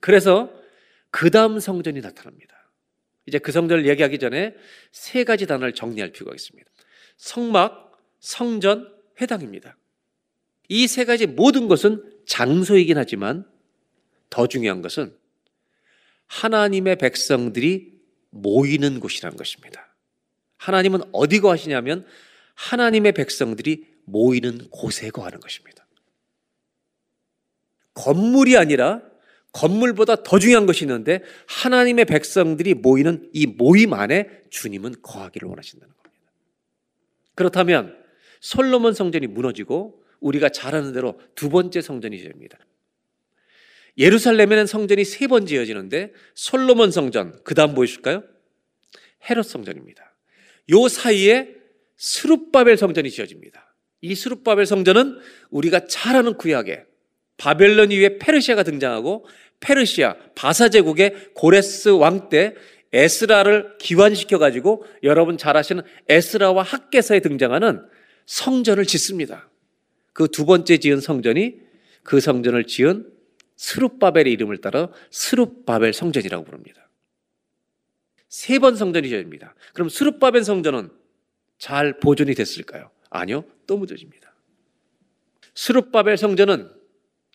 [0.00, 0.52] 그래서
[1.10, 2.57] 그 다음 성전이 나타납니다.
[3.28, 4.54] 이제 그 성전을 얘기하기 전에
[4.90, 6.68] 세 가지 단어를 정리할 필요가 있습니다.
[7.16, 9.76] 성막, 성전, 회당입니다.
[10.68, 13.46] 이 세 가지 모든 것은 장소이긴 하지만
[14.30, 15.16] 더 중요한 것은
[16.26, 17.98] 하나님의 백성들이
[18.30, 19.94] 모이는 곳이라는 것입니다.
[20.58, 22.06] 하나님은 어디 거하시냐면
[22.54, 25.86] 하나님의 백성들이 모이는 곳에 거하는 것입니다.
[27.94, 29.02] 건물이 아니라
[29.52, 36.32] 건물보다 더 중요한 것이 있는데 하나님의 백성들이 모이는 이 모임 안에 주님은 거하기를 원하신다는 겁니다.
[37.34, 37.96] 그렇다면
[38.40, 42.58] 솔로몬 성전이 무너지고 우리가 잘 아는 대로 두 번째 성전이 지어집니다.
[43.96, 48.22] 예루살렘에는 성전이 세 번 지어지는데 솔로몬 성전, 그 다음 보여줄까요?
[49.28, 50.14] 헤롯 성전입니다.
[50.70, 51.54] 요 사이에
[51.96, 53.74] 스룹바벨 성전이 지어집니다.
[54.00, 55.18] 이 스룹바벨 성전은
[55.50, 56.84] 우리가 잘 아는 구약에
[57.38, 59.26] 바벨론 이후에 페르시아가 등장하고
[59.60, 62.54] 페르시아 바사 제국의 고레스 왕 때
[62.92, 67.82] 에스라를 귀환시켜 가지고 여러분 잘 아시는 에스라와 학개서에 등장하는
[68.26, 69.48] 성전을 짓습니다.
[70.12, 71.60] 그 두 번째 지은 성전이
[72.02, 73.06] 그 성전을 지은
[73.56, 76.88] 스룹바벨의 이름을 따라 스룹바벨 성전이라고 부릅니다.
[78.28, 79.54] 세 번 성전이 지어집니다.
[79.74, 80.90] 그럼 스룹바벨 성전은
[81.58, 82.90] 잘 보존이 됐을까요?
[83.10, 83.44] 아니요.
[83.66, 84.34] 또 무너집니다.
[85.54, 86.70] 스룹바벨 성전은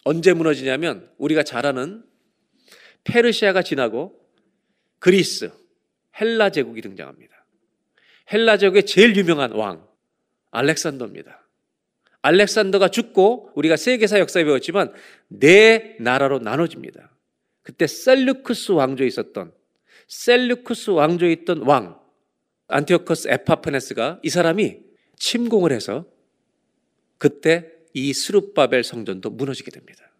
[0.03, 2.03] 언제 무너지냐면 우리가 잘 아는
[3.03, 4.19] 페르시아가 지나고
[4.99, 5.51] 그리스,
[6.19, 7.45] 헬라 제국이 등장합니다.
[8.31, 9.87] 헬라 제국의 제일 유명한 왕
[10.51, 11.45] 알렉산더입니다.
[12.21, 14.93] 알렉산더가 죽고 우리가 세계사 역사에 배웠지만
[15.27, 17.11] 네 나라로 나눠집니다.
[17.63, 19.53] 그때 셀루크스 왕조에 있었던
[20.07, 21.99] 셀루크스 왕조에 있던 왕
[22.67, 24.79] 안티오커스 에파페네스가 이 사람이
[25.17, 26.05] 침공을 해서
[27.17, 30.11] 그때 이 스룹바벨 성전도 무너지게 됩니다.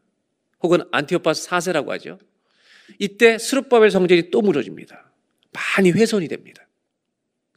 [0.62, 2.20] 혹은 안티오커스 4세라고 하죠.
[3.00, 5.12] 이때 스룹바벨 성전이 또 무너집니다.
[5.52, 6.68] 많이 훼손이 됩니다.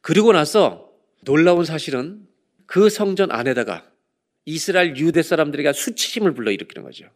[0.00, 2.26] 그리고 나서 놀라운 사실은
[2.66, 3.90] 그 성전 안에다가
[4.44, 7.06] 이스라엘 유대 사람들에게 수치심을 불러일으키는 거죠.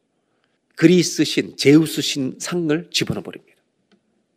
[0.76, 3.60] 그리스 신, 제우스 신 상을 집어넣어 버립니다.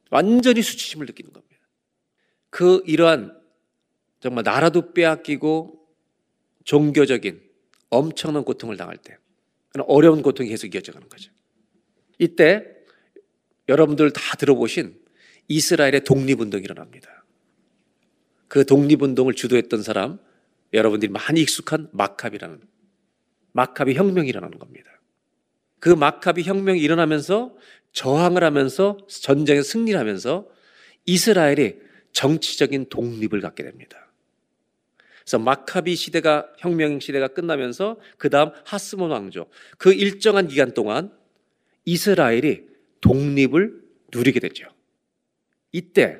[0.09, 1.57] 완전히 수치심을 느끼는 겁니다.
[2.49, 3.35] 그 이러한
[4.19, 5.87] 정말 나라도 빼앗기고
[6.65, 7.41] 종교적인
[7.93, 9.17] 엄청난 고통을 당할 때
[9.87, 11.31] 어려운 고통이 계속 이어져 가는 거죠.
[12.19, 12.65] 이때
[13.69, 14.99] 여러분들 다 들어보신
[15.47, 17.25] 이스라엘의 독립운동이 일어납니다.
[18.47, 20.19] 그 독립운동을 주도했던 사람
[20.73, 22.61] 여러분들이 많이 익숙한 마캅이라는
[23.51, 24.89] 마카비 혁명이 일어나는 겁니다.
[25.79, 27.55] 그 마카비 혁명이 일어나면서
[27.91, 30.47] 저항을 하면서 전쟁에 승리를 하면서
[31.05, 31.75] 이스라엘이
[32.11, 34.02] 정치적인 독립을 갖게 됩니다.
[35.23, 41.11] 그래서 마카비 시대가 혁명 시대가 끝나면서 그 다음 하스몬 왕조 그 일정한 기간 동안
[41.85, 42.67] 이스라엘이
[43.01, 43.81] 독립을
[44.13, 44.67] 누리게 되죠.
[45.71, 46.19] 이때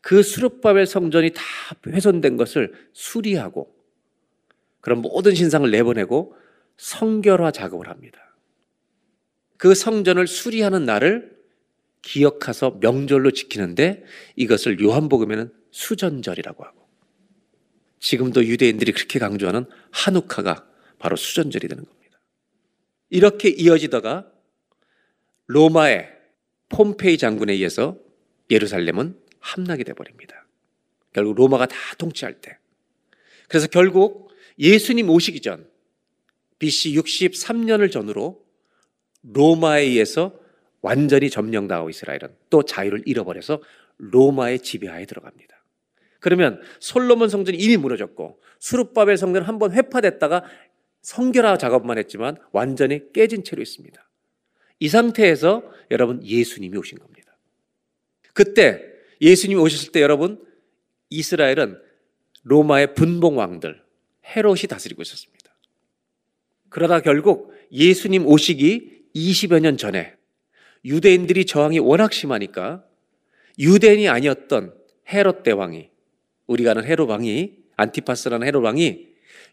[0.00, 1.42] 그 수르바벨 성전이 다
[1.86, 3.74] 훼손된 것을 수리하고
[4.80, 6.34] 그런 모든 신상을 내보내고
[6.78, 8.36] 성결화 작업을 합니다.
[9.56, 11.38] 그 성전을 수리하는 날을
[12.02, 14.02] 기억해서 명절로 지키는데
[14.36, 16.79] 이것을 요한복음에는 수전절이라고 하고
[18.00, 20.66] 지금도 유대인들이 그렇게 강조하는 한우카가
[20.98, 22.20] 바로 수전절이 되는 겁니다.
[23.10, 24.30] 이렇게 이어지다가
[25.46, 26.08] 로마의
[26.70, 27.98] 폼페이 장군에 의해서
[28.50, 30.46] 예루살렘은 함락이 돼 버립니다.
[31.12, 32.58] 결국 로마가 다 통치할 때.
[33.48, 35.68] 그래서 결국 예수님 오시기 전
[36.58, 38.44] BC 63년을 전후로
[39.22, 40.38] 로마에 의해서
[40.82, 43.62] 완전히 점령당하고 이스라엘은 또 자유를 잃어버려서
[43.98, 45.59] 로마의 지배하에 들어갑니다.
[46.20, 50.44] 그러면 솔로몬 성전이 이미 무너졌고 수르바벨 성전은 한 번 회파됐다가
[51.02, 54.08] 성결화 작업만 했지만 완전히 깨진 채로 있습니다.
[54.80, 57.36] 이 상태에서 여러분 예수님이 오신 겁니다.
[58.34, 58.82] 그때
[59.20, 60.42] 예수님이 오셨을 때 여러분
[61.10, 61.78] 이스라엘은
[62.44, 63.82] 로마의 분봉 왕들
[64.24, 65.54] 헤롯이 다스리고 있었습니다.
[66.68, 70.14] 그러다 결국 예수님 오시기 20여 년 전에
[70.84, 72.84] 유대인들이 저항이 워낙 심하니까
[73.58, 74.74] 유대인이 아니었던
[75.08, 75.89] 헤롯 대왕이
[76.50, 79.06] 우리가 아는 헤롯 왕이 안티파스라는 헤롯 왕이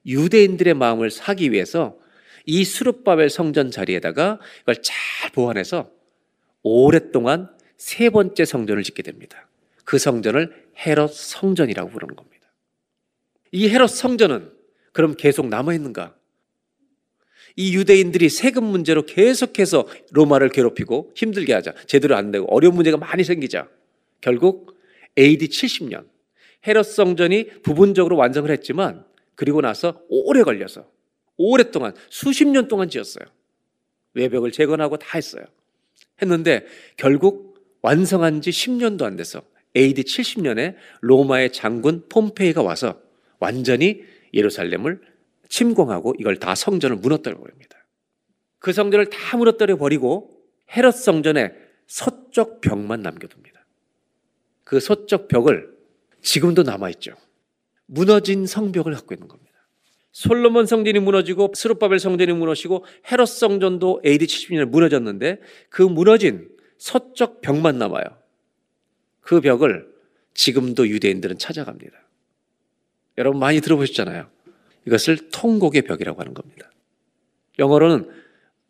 [0.06, 1.98] 유대인들의 마음을 사기 위해서
[2.46, 5.92] 이 수르바벨 성전 자리에다가 이걸 잘 보완해서
[6.64, 9.48] 오랫동안 세 번째 성전을 짓게 됩니다.
[9.84, 12.48] 그 성전을 헤롯 성전이라고 부르는 겁니다.
[13.52, 14.52] 이 헤롯 성전은
[14.92, 16.16] 그럼 계속 남아 있는가?
[17.56, 21.74] 이 유대인들이 세금 문제로 계속해서 로마를 괴롭히고 힘들게 하자.
[21.86, 23.68] 제대로 안 되고 어려운 문제가 많이 생기자.
[24.22, 24.80] 결국
[25.18, 26.06] AD 70년
[26.65, 30.89] 헤롯 성전이 부분적으로 완성을 했지만 그리고 나서 오래 걸려서
[31.38, 33.26] 오랫동안 수십 년 동안 지었어요.
[34.13, 35.46] 외벽을 재건하고 다 했어요.
[36.22, 36.65] 했는데
[36.98, 39.41] 결국 완성한 지 10년도 안 돼서
[39.76, 43.00] AD 70년에 로마의 장군 폼페이가 와서
[43.39, 45.02] 완전히 예루살렘을
[45.50, 47.78] 침공하고 이걸 다 성전을 무너뜨려 버립니다.
[48.60, 50.41] 그 성전을 다 무너뜨려 버리고
[50.76, 51.54] 헤롯 성전에
[51.86, 53.65] 서쪽 벽만 남겨둡니다.
[54.63, 55.77] 그 서쪽 벽을
[56.21, 57.13] 지금도 남아있죠.
[57.86, 59.47] 무너진 성벽을 갖고 있는 겁니다.
[60.12, 67.77] 솔로몬 성전이 무너지고 스룹바벨 성전이 무너지고 헤롯 성전도 AD 70년에 무너졌는데 그 무너진 서쪽 벽만
[67.77, 68.03] 남아요.
[69.21, 69.88] 그 벽을
[70.34, 71.97] 지금도 유대인들은 찾아갑니다.
[73.17, 74.30] 여러분 많이 들어보셨잖아요.
[74.86, 76.71] 이것을 통곡의 벽이라고 하는 겁니다.
[77.60, 78.10] 영어로는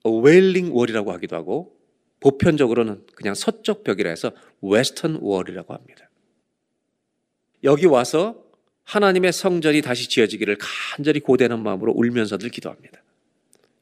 [0.03, 1.77] Wailing Wall이라고 하기도 하고
[2.19, 4.31] 보편적으로는 그냥 서쪽 벽이라 해서
[4.61, 6.06] 웨스턴 월이라고 합니다.
[7.67, 8.43] 여기 와서
[8.85, 13.03] 하나님의 성전이 다시 지어지기를 간절히 고대하는 마음으로 울면서들 기도합니다.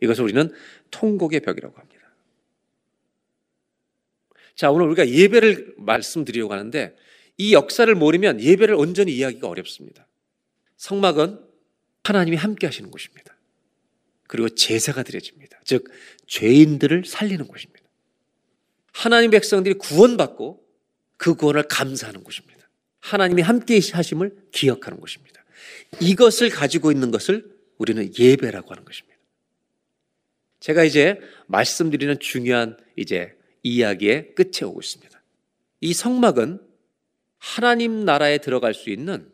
[0.02, 0.52] 이것을 우리는
[0.90, 2.02] 통곡의 벽이라고 합니다.
[4.56, 6.96] 자, 오늘 우리가 예배를 말씀드리려고 하는데
[7.38, 10.08] 이 역사를 모르면 예배를 온전히 이해하기가 어렵습니다.
[10.78, 11.40] 성막은
[12.04, 13.36] 하나님이 함께 하시는 곳입니다.
[14.28, 15.60] 그리고 제사가 드려집니다.
[15.64, 15.92] 즉,
[16.26, 17.86] 죄인들을 살리는 곳입니다.
[18.92, 20.66] 하나님 백성들이 구원받고
[21.18, 22.55] 그 구원을 감사하는 곳입니다.
[23.06, 25.46] 하나님이 함께 하심을 기억하는 곳입니다.
[26.02, 29.16] 이것을 가지고 있는 것을 우리는 예배라고 하는 것입니다.
[30.60, 35.22] 제가 이제 말씀드리는 중요한 이제 이야기의 끝에 오고 있습니다.
[35.82, 36.60] 이 성막은
[37.38, 39.32] 하나님 나라에 들어갈 수 있는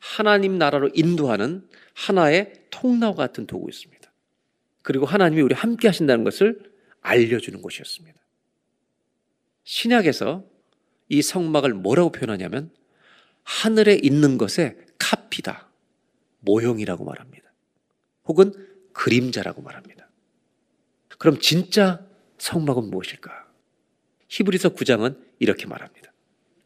[0.00, 4.12] 하나님 나라로 인도하는 하나의 통로 같은 도구였습니다.
[4.82, 6.60] 그리고 하나님이 우리 함께 하신다는 것을
[7.02, 8.20] 알려주는 곳이었습니다.
[9.62, 10.44] 신약에서
[11.08, 12.72] 이 성막을 뭐라고 표현하냐면
[13.46, 15.68] 하늘에 있는 것의 카피다,
[16.40, 17.52] 모형이라고 말합니다.
[18.24, 18.52] 혹은
[18.92, 20.08] 그림자라고 말합니다.
[21.18, 22.04] 그럼 진짜
[22.38, 23.46] 성막은 무엇일까?
[24.28, 26.12] 히브리서 9장은 이렇게 말합니다.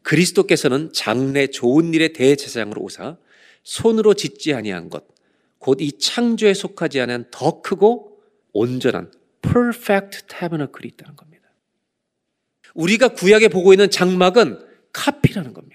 [0.01, 3.17] 그리스도께서는 장래 좋은 일의 대제사장으로 오사
[3.63, 5.05] 손으로 짓지 아니한 것,
[5.59, 8.19] 곧 이 창조에 속하지 않은 더 크고
[8.53, 9.11] 온전한
[9.43, 11.47] perfect tabernacle이 있다는 겁니다.
[12.73, 15.70] 우리가 구약에 보고 있는 장막은 카피라는 겁니다.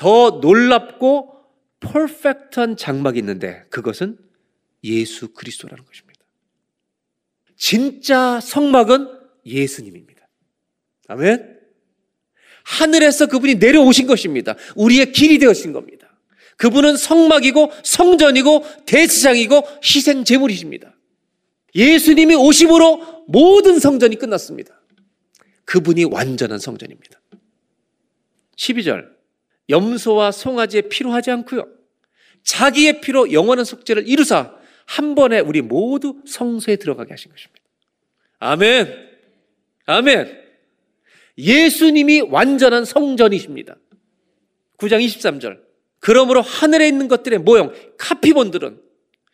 [0.00, 1.44] 더 놀랍고
[1.80, 4.16] 퍼펙트한 장막이 있는데 그것은
[4.82, 6.24] 예수 그리스도라는 것입니다.
[7.54, 9.08] 진짜 성막은
[9.44, 10.26] 예수님입니다.
[11.08, 11.60] 아멘.
[12.64, 14.54] 하늘에서 그분이 내려오신 것입니다.
[14.74, 16.18] 우리의 길이 되어신 겁니다.
[16.56, 20.96] 그분은 성막이고 성전이고 대지장이고 희생 제물이십니다.
[21.74, 24.80] 예수님이 오심으로 모든 성전이 끝났습니다.
[25.66, 27.20] 그분이 완전한 성전입니다.
[28.56, 29.19] 12절.
[29.70, 31.66] 염소와 송아지의 피로 하지 않고요.
[32.42, 34.52] 자기의 피로 영원한 속죄를 이루사
[34.86, 37.62] 한 번에 우리 모두 성소에 들어가게 하신 것입니다.
[38.38, 39.10] 아멘.
[39.86, 40.40] 아멘.
[41.38, 43.76] 예수님이 완전한 성전이십니다.
[44.78, 45.60] 9장 23절.
[46.00, 48.80] 그러므로 하늘에 있는 것들의 모형, 카피본들은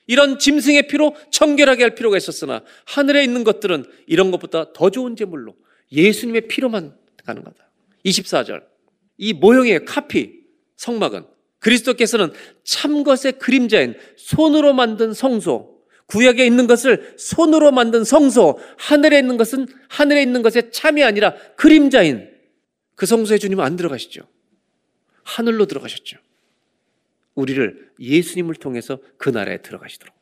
[0.09, 5.57] 이런 짐승의 피로 청결하게 할 필요가 있었으나 하늘에 있는 것들은 이런 것보다 더 좋은 제물로
[5.91, 7.70] 예수님의 피로만 가는 거다.
[8.05, 8.76] 24절.
[9.18, 10.40] 이 모형의 카피,
[10.76, 11.24] 성막은
[11.58, 12.32] 그리스도께서는
[12.64, 19.66] 참 것의 그림자인 손으로 만든 성소, 구약에 있는 것을 손으로 만든 성소, 하늘에 있는 것은
[19.88, 22.30] 하늘에 있는 것의 참이 아니라 그림자인
[22.94, 24.22] 그 성소에 주님은 안 들어가시죠.
[25.24, 26.18] 하늘로 들어가셨죠.
[27.34, 30.14] 우리를 예수님을 통해서 그 나라에 들어가시도록.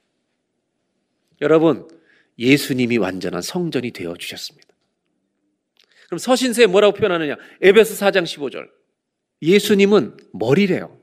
[1.40, 1.88] 여러분,
[2.38, 4.68] 예수님이 완전한 성전이 되어 주셨습니다.
[6.07, 7.36] 그럼 서신서에 뭐라고 표현하느냐?
[7.61, 8.68] 에베소 4장 15절.
[9.45, 10.99] 예수님은 머리래요.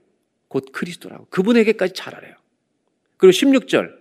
[0.48, 1.28] 곧 그리스도라고.
[1.30, 2.36] 그분에게까지 자라래요.
[3.18, 3.96] 그리고 16절.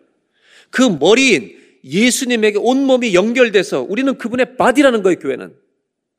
[0.70, 5.54] 그 머리인 예수님에게 온몸이 연결돼서 우리는 그분의 body라는 거예요, 교회는.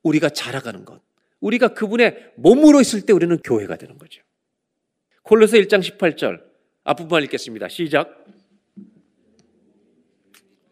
[0.03, 1.01] 우리가 자라가는 것.
[1.39, 4.21] 우리가 그분의 몸으로 있을 때 우리는 교회가 되는 거죠.
[5.23, 6.41] 콜로새 1장 18절.
[6.83, 7.67] 앞부분 읽겠습니다.
[7.69, 8.25] 시작.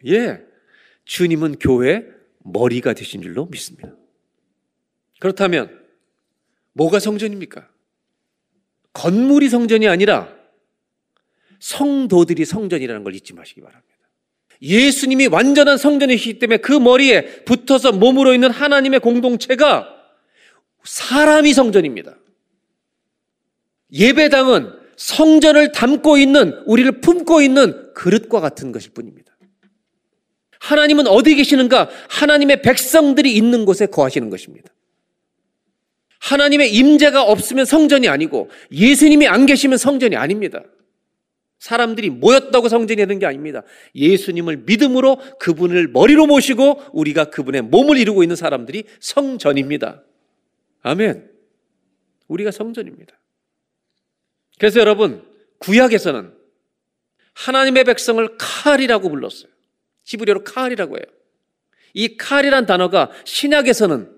[0.06, 0.42] 예.
[1.06, 2.06] 주님은 교회
[2.40, 3.96] 머리가 되신 줄로 믿습니다.
[5.20, 5.79] 그렇다면
[6.74, 7.68] 뭐가 성전입니까?
[8.94, 10.34] 건물이 성전이 아니라
[11.60, 13.90] 성도들이 성전이라는 걸 잊지 마시기 바랍니다.
[14.62, 19.88] 예수님이 완전한 성전이시기 때문에 그 머리에 붙어서 몸으로 있는 하나님의 공동체가
[20.84, 22.18] 사람이 성전입니다.
[23.92, 29.30] 예배당은 성전을 담고 있는 우리를 품고 있는 그릇과 같은 것일 뿐입니다.
[30.60, 31.90] 하나님은 어디 계시는가?
[32.10, 34.74] 하나님의 백성들이 있는 곳에 거하시는 것입니다.
[36.20, 40.64] 하나님의 임재가 없으면 성전이 아니고 예수님이 안 계시면 성전이 아닙니다.
[41.60, 43.64] 사람들이 모였다고 성전이 되는 게 아닙니다.
[43.94, 50.04] 예수님을 믿음으로 그분을 머리로 모시고 우리가 그분의 몸을 이루고 있는 사람들이 성전입니다.
[50.82, 51.30] 아멘.
[52.28, 53.18] 우리가 성전입니다.
[54.58, 55.26] 그래서 여러분,
[55.60, 56.34] 구약에서는
[57.34, 59.52] 하나님의 백성을 칼이라고 불렀어요.
[60.06, 61.06] 히브리어로 칼이라고 해요.
[61.94, 64.16] 이 칼이란 단어가 신약에서는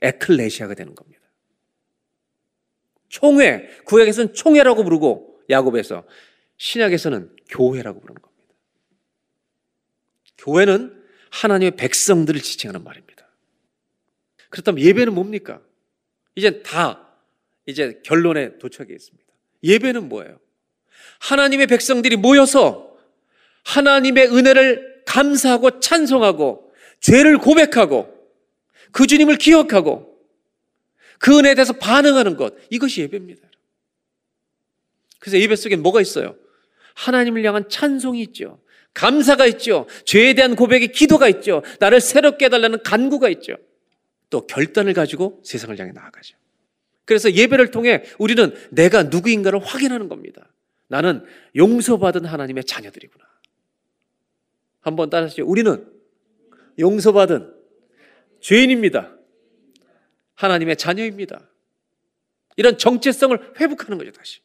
[0.00, 1.13] 에클레시아가 되는 겁니다.
[3.14, 6.02] 총회, 구약에서는 총회라고 부르고 야곱에서
[6.56, 8.44] 신약에서는 교회라고 부르는 겁니다.
[10.38, 11.00] 교회는
[11.30, 13.28] 하나님의 백성들을 지칭하는 말입니다.
[14.50, 15.60] 그렇다면 예배는 뭡니까?
[16.34, 17.16] 이제 다
[17.66, 19.32] 이제 결론에 도착했습니다.
[19.62, 20.40] 예배는 뭐예요?
[21.20, 22.98] 하나님의 백성들이 모여서
[23.62, 28.12] 하나님의 은혜를 감사하고 찬송하고 죄를 고백하고
[28.90, 30.13] 그 주님을 기억하고
[31.18, 33.42] 그 은혜에 대해서 반응하는 것 이것이 예배입니다.
[35.18, 36.36] 그래서 예배 속에 뭐가 있어요?
[36.94, 38.60] 하나님을 향한 찬송이 있죠.
[38.92, 39.86] 감사가 있죠.
[40.04, 41.62] 죄에 대한 고백의 기도가 있죠.
[41.80, 43.56] 나를 새롭게 해달라는 간구가 있죠.
[44.30, 46.36] 또 결단을 가지고 세상을 향해 나아가죠.
[47.04, 50.48] 그래서 예배를 통해 우리는 내가 누구인가를 확인하는 겁니다.
[50.88, 51.24] 나는
[51.56, 53.24] 용서받은 하나님의 자녀들이구나.
[54.80, 55.44] 한번 따라하시죠.
[55.46, 55.86] 우리는
[56.78, 57.52] 용서받은
[58.40, 59.13] 죄인입니다.
[60.34, 61.48] 하나님의 자녀입니다.
[62.56, 64.40] 이런 정체성을 회복하는 거죠, 다시.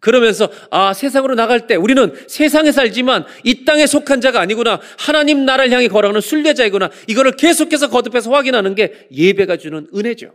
[0.00, 4.80] 그러면서 아 세상으로 나갈 때 우리는 세상에 살지만 이 땅에 속한 자가 아니구나.
[4.98, 6.90] 하나님 나라를 향해 걸어가는 순례자이구나.
[7.08, 10.34] 이거를 계속해서 거듭해서 확인하는 게 예배가 주는 은혜죠.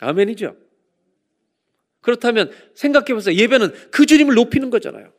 [0.00, 0.56] 아멘이죠.
[2.00, 3.36] 그렇다면 생각해 보세요.
[3.36, 5.12] 예배는 그 주님을 높이는 거잖아요.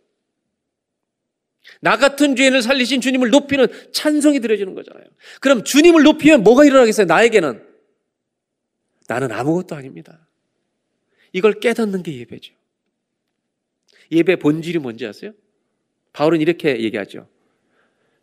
[1.79, 5.05] 나 같은 죄인을 살리신 주님을 높이는 찬송이 드려지는 거잖아요.
[5.39, 7.05] 그럼 주님을 높이면 뭐가 일어나겠어요?
[7.05, 7.70] 나에게는
[9.11, 10.27] 나는 아무것도 아닙니다
[11.33, 12.53] 이걸 깨닫는 게 예배죠
[14.11, 15.31] 예배 본질이 뭔지 아세요?
[16.13, 17.27] 바울은 이렇게 얘기하죠.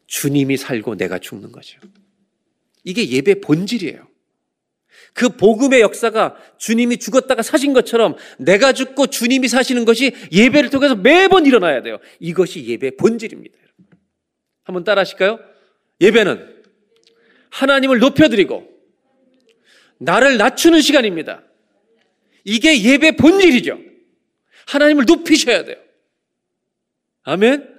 [0.07, 1.81] 주님이 살고 내가 죽는 거죠.
[2.85, 4.07] 이게 예배 본질이에요.
[5.15, 11.47] 그 복음의 역사가 주님이 죽었다가 사신 것처럼 내가 죽고 주님이 사시는 것이 예배를 통해서 매번
[11.47, 11.99] 일어나야 돼요.
[12.21, 13.57] 이것이 예배 본질입니다.
[14.65, 15.39] 한번 따라 하실까요?
[16.01, 16.63] 예배는
[17.51, 18.69] 하나님을 높여드리고
[19.99, 21.43] 나를 낮추는 시간입니다.
[22.45, 23.79] 이게 예배 본질이죠.
[24.67, 25.77] 하나님을 높이셔야 돼요.
[27.23, 27.77] 아멘?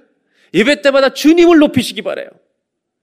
[0.53, 2.29] 예배 때마다 주님을 높이시기 바래요.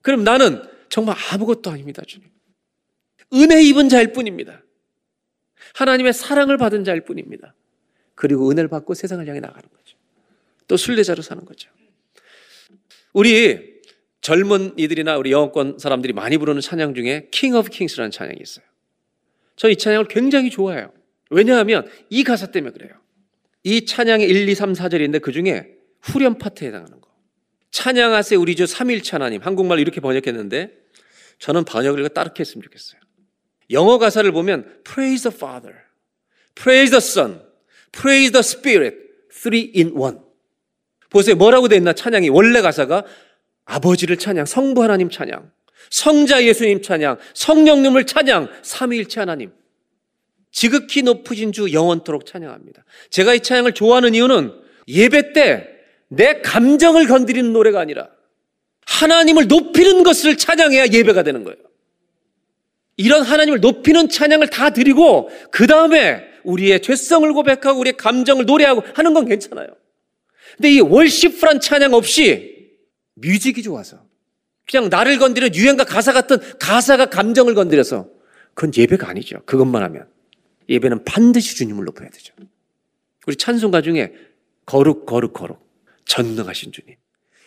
[0.02, 2.28] 그럼 나는 정말 아무것도 아닙니다, 주님.
[3.34, 4.62] 은혜 입은 자일 뿐입니다.
[5.74, 7.54] 하나님의 사랑을 받은 자일 뿐입니다.
[8.14, 9.96] 그리고 은혜를 받고 세상을 향해 나가는 거죠.
[10.68, 11.70] 또 순례자로 사는 거죠.
[13.12, 13.76] 우리
[14.20, 18.64] 젊은 이들이나 우리 영어권 사람들이 많이 부르는 찬양 중에 King of Kings라는 찬양이 있어요.
[19.56, 20.92] 저 이 찬양을 굉장히 좋아해요.
[21.30, 22.92] 왜냐하면 이 가사 때문에 그래요.
[23.64, 27.10] 이 찬양의 1, 2, 3, 4절인데 그 중에 후렴 파트에 해당하는 거.
[27.70, 29.42] 찬양하세 우리 주 3일차 하나님.
[29.42, 30.72] 한국말로 이렇게 번역했는데
[31.38, 33.00] 저는 번역을 따르게 했으면 좋겠어요.
[33.70, 35.76] 영어 가사를 보면 praise the Father,
[36.54, 37.42] praise the Son,
[37.92, 38.96] praise the Spirit,
[39.32, 40.18] three in one.
[41.10, 41.34] 보세요.
[41.34, 43.04] 뭐라고 돼 있나 찬양이 원래 가사가
[43.64, 45.50] 아버지를 찬양, 성부 하나님 찬양,
[45.90, 49.52] 성자 예수님 찬양, 성령님을 찬양, 삼위일체 하나님.
[50.50, 52.84] 지극히 높으신 주 영원토록 찬양합니다.
[53.10, 54.52] 제가 이 찬양을 좋아하는 이유는
[54.88, 55.76] 예배 때
[56.08, 58.08] 내 감정을 건드리는 노래가 아니라
[58.86, 61.58] 하나님을 높이는 것을 찬양해야 예배가 되는 거예요.
[62.96, 69.12] 이런 하나님을 높이는 찬양을 다 드리고 그 다음에 우리의 죄성을 고백하고 우리의 감정을 노래하고 하는
[69.12, 69.66] 건 괜찮아요.
[70.56, 72.70] 근데 이 월시프란 찬양 없이
[73.14, 73.98] 뮤직이 좋아서
[74.68, 78.08] 그냥 나를 건드려 유행가 가사 같은 가사가 감정을 건드려서
[78.54, 79.40] 그건 예배가 아니죠.
[79.46, 80.08] 그것만 하면
[80.68, 82.34] 예배는 반드시 주님을 높여야 되죠.
[83.26, 84.12] 우리 찬송가 중에
[84.64, 85.64] 거룩 거룩 거룩
[86.04, 86.96] 전능하신 주님.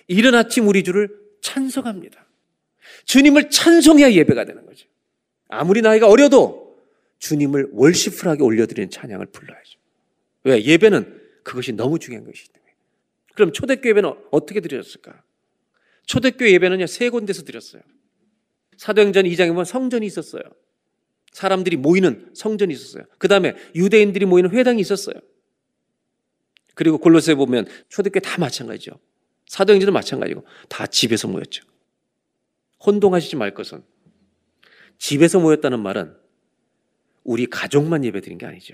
[0.07, 1.09] 이른 아침 우리 주를
[1.41, 2.25] 찬송합니다.
[3.05, 4.87] 주님을 찬송해야 예배가 되는 거죠.
[5.49, 6.77] 아무리 나이가 어려도
[7.19, 9.79] 주님을 월시풀하게 올려드리는 찬양을 불러야죠.
[10.43, 10.63] 왜?
[10.63, 12.73] 예배는 그것이 너무 중요한 것이기 때문에.
[13.35, 15.21] 그럼 초대교 예배는 어떻게 드렸을까?
[16.09, 17.83] 초대교 예배는요, 세 군데서 드렸어요.
[18.77, 20.41] 사도행전 2장에 보면 성전이 있었어요.
[21.31, 23.03] 사람들이 모이는 성전이 있었어요.
[23.19, 25.13] 그 다음에 유대인들이 모이는 회당이 있었어요.
[26.73, 28.99] 그리고 골로새 보면 초대교회 다 마찬가지죠.
[29.45, 31.63] 사도행전도 마찬가지고 다 집에서 모였죠.
[32.83, 33.83] 혼동하시지 말 것은
[34.97, 36.17] 집에서 모였다는 말은
[37.23, 38.73] 우리 가족만 예배드린 게 아니죠.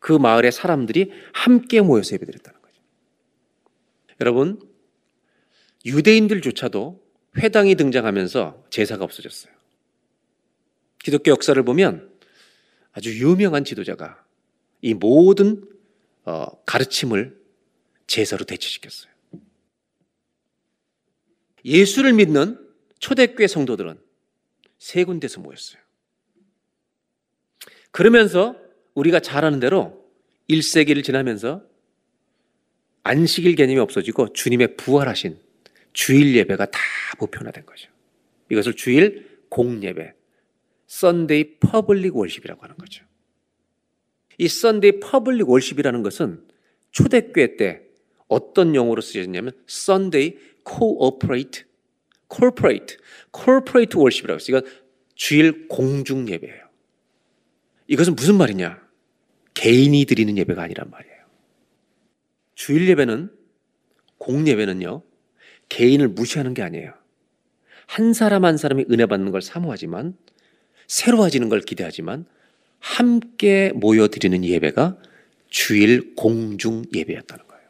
[0.00, 2.82] 그 마을의 사람들이 함께 모여서 예배드렸다는 거죠.
[4.20, 4.71] 여러분,
[5.84, 7.02] 유대인들조차도
[7.38, 9.52] 회당이 등장하면서 제사가 없어졌어요.
[11.02, 12.12] 기독교 역사를 보면
[12.92, 14.24] 아주 유명한 지도자가
[14.82, 15.68] 이 모든
[16.24, 17.40] 어, 가르침을
[18.06, 19.10] 제사로 대체시켰어요.
[21.64, 22.58] 예수를 믿는
[22.98, 23.98] 초대교회 성도들은
[24.78, 25.80] 세 군데서 모였어요.
[27.90, 28.56] 그러면서
[28.94, 30.04] 우리가 잘 아는 대로
[30.50, 31.64] 1세기를 지나면서
[33.04, 35.38] 안식일 개념이 없어지고 주님의 부활하신
[35.92, 36.80] 주일 예배가 다
[37.18, 37.90] 보편화된 거죠.
[38.50, 40.14] 이것을 주일 공예배,
[40.86, 43.04] Sunday public worship이라고 하는 거죠.
[44.38, 46.46] 이 Sunday public worship이라는 것은
[46.90, 47.82] 초대교회 때
[48.28, 51.64] 어떤 용어로 쓰여졌냐면 Sunday corporate,
[52.28, 52.96] corporate,
[53.30, 54.58] corporate worship이라고 했어요.
[54.58, 54.70] 이건
[55.14, 56.68] 주일 공중 예배예요.
[57.88, 58.82] 이것은 무슨 말이냐?
[59.54, 61.22] 개인이 드리는 예배가 아니란 말이에요.
[62.54, 63.30] 주일 예배는
[64.18, 65.02] 공 예배는요.
[65.72, 66.92] 개인을 무시하는 게 아니에요.
[67.86, 70.14] 한 사람 한 사람이 은혜 받는 걸 사모하지만
[70.86, 72.26] 새로워지는 걸 기대하지만
[72.78, 74.98] 함께 모여드리는 예배가
[75.48, 77.64] 주일 공중 예배였다는 거예요.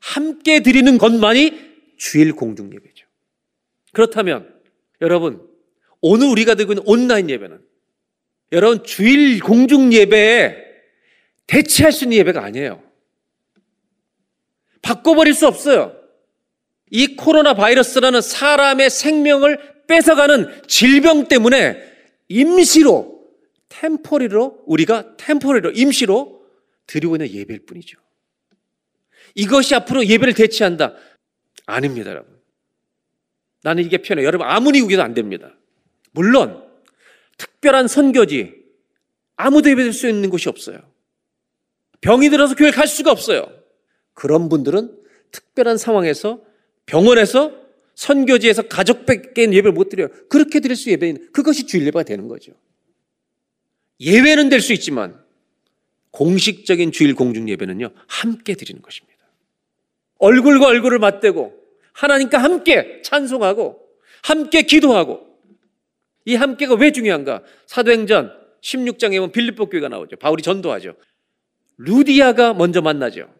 [0.00, 3.06] 함께 드리는 것만이 주일 공중 예배죠.
[3.92, 4.54] 그렇다면
[5.00, 5.48] 여러분
[6.02, 7.60] 오늘 우리가 드리고 있는 온라인 예배는
[8.52, 10.56] 여러분 주일 공중 예배에
[11.46, 12.82] 대체할 수 있는 예배가 아니에요.
[14.82, 16.01] 바꿔버릴 수 없어요.
[16.94, 21.82] 이 코로나 바이러스라는 사람의 생명을 뺏어가는 질병 때문에
[22.28, 23.26] 임시로
[23.70, 26.44] 템포리로 우리가 템포리로 임시로
[26.86, 27.98] 드리고 있는 예배일 뿐이죠.
[29.34, 30.94] 이것이 앞으로 예배를 대체한다.
[31.64, 32.38] 아닙니다, 여러분.
[33.62, 34.22] 나는 이게 편해.
[34.22, 35.54] 여러분 아무리 우기도 안 됩니다.
[36.10, 36.62] 물론
[37.38, 38.52] 특별한 선교지
[39.36, 40.78] 아무도 예배될 수 있는 곳이 없어요.
[42.02, 43.50] 병이 들어서 교회 갈 수가 없어요.
[44.12, 44.94] 그런 분들은
[45.30, 46.51] 특별한 상황에서
[46.92, 47.52] 병원에서
[47.94, 50.08] 선교지에서 가족 밖에 예배를 못 드려요.
[50.28, 52.52] 그렇게 드릴 수 예배는 그것이 주일 예배가 되는 거죠.
[53.98, 55.18] 예외는 될 수 있지만
[56.10, 59.18] 공식적인 주일 공중 예배는요, 함께 드리는 것입니다.
[60.18, 61.54] 얼굴과 얼굴을 맞대고
[61.94, 63.80] 하나님과 함께 찬송하고
[64.22, 65.26] 함께 기도하고
[66.26, 67.42] 이 함께가 왜 중요한가?
[67.66, 70.16] 사도행전 16장에 보면 빌립보 교회가 나오죠.
[70.16, 70.94] 바울이 전도하죠.
[71.78, 73.32] 루디아가 먼저 만나죠.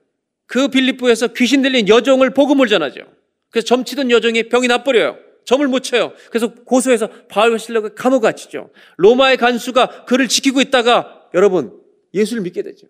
[0.46, 3.21] 그 빌립보에서 귀신 들린 여종을 복음을 전하죠.
[3.52, 5.18] 그래서 점치던 여종이 병이 나버려요.
[5.44, 6.12] 점을 못 쳐요.
[6.30, 8.70] 그래서 고소해서 바울과 실력을 감옥 갇히죠.
[8.96, 11.72] 로마의 간수가 그를 지키고 있다가 여러분
[12.14, 12.88] 예수를 믿게 되죠.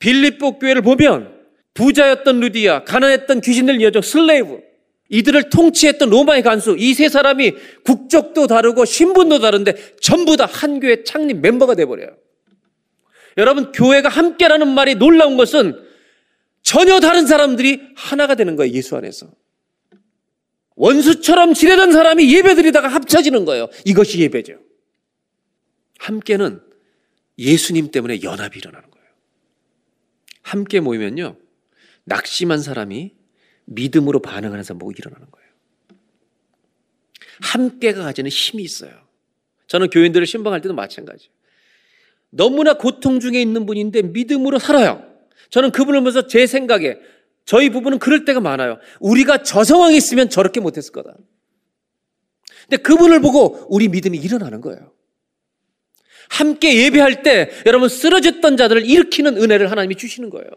[0.00, 1.36] 빌립보 교회를 보면
[1.74, 4.60] 부자였던 루디아, 가난했던 귀신들 여종 슬레이브,
[5.10, 7.54] 이들을 통치했던 로마의 간수, 이 세 사람이
[7.84, 12.16] 국적도 다르고 신분도 다른데 전부 다 한 교회 창립 멤버가 돼 버려요.
[13.36, 15.80] 여러분, 교회가 함께라는 말이 놀라운 것은
[16.62, 19.28] 전혀 다른 사람들이 하나가 되는 거예요, 예수 안에서.
[20.78, 23.68] 원수처럼 지내던 사람이 예배드리다가 합쳐지는 거예요.
[23.84, 24.60] 이것이 예배죠.
[25.98, 26.62] 함께는
[27.36, 29.06] 예수님 때문에 연합이 일어나는 거예요.
[30.42, 31.36] 함께 모이면요.
[32.04, 33.12] 낙심한 사람이
[33.66, 35.48] 믿음으로 반응하는 사람 보고 일어나는 거예요.
[37.40, 38.92] 함께가 가지는 힘이 있어요.
[39.66, 41.32] 저는 교인들을 신방할 때도 마찬가지예요.
[42.30, 45.04] 너무나 고통 중에 있는 분인데 믿음으로 살아요.
[45.50, 46.98] 저는 그분을 보면서 제 생각에
[47.48, 48.78] 저희 부부는 그럴 때가 많아요.
[49.00, 51.16] 우리가 저 상황에 있으면 저렇게 못했을 거다.
[52.68, 54.92] 근데 그분을 보고 우리 믿음이 일어나는 거예요.
[56.28, 60.50] 함께 예배할 때 여러분 쓰러졌던 자들을 일으키는 은혜를 하나님이 주시는 거예요.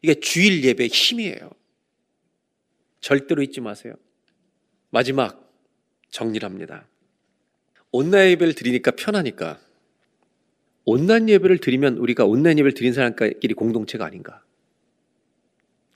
[0.00, 1.50] 이게 주일 예배의 힘이에요.
[3.00, 3.94] 절대로 잊지 마세요.
[4.90, 5.52] 마지막
[6.10, 6.86] 정리합니다.
[7.90, 9.58] 온라인 예배를 드리니까 편하니까
[10.84, 14.46] 온라인 예배를 드리면 우리가 온라인 예배를 드린 사람끼리 공동체가 아닌가?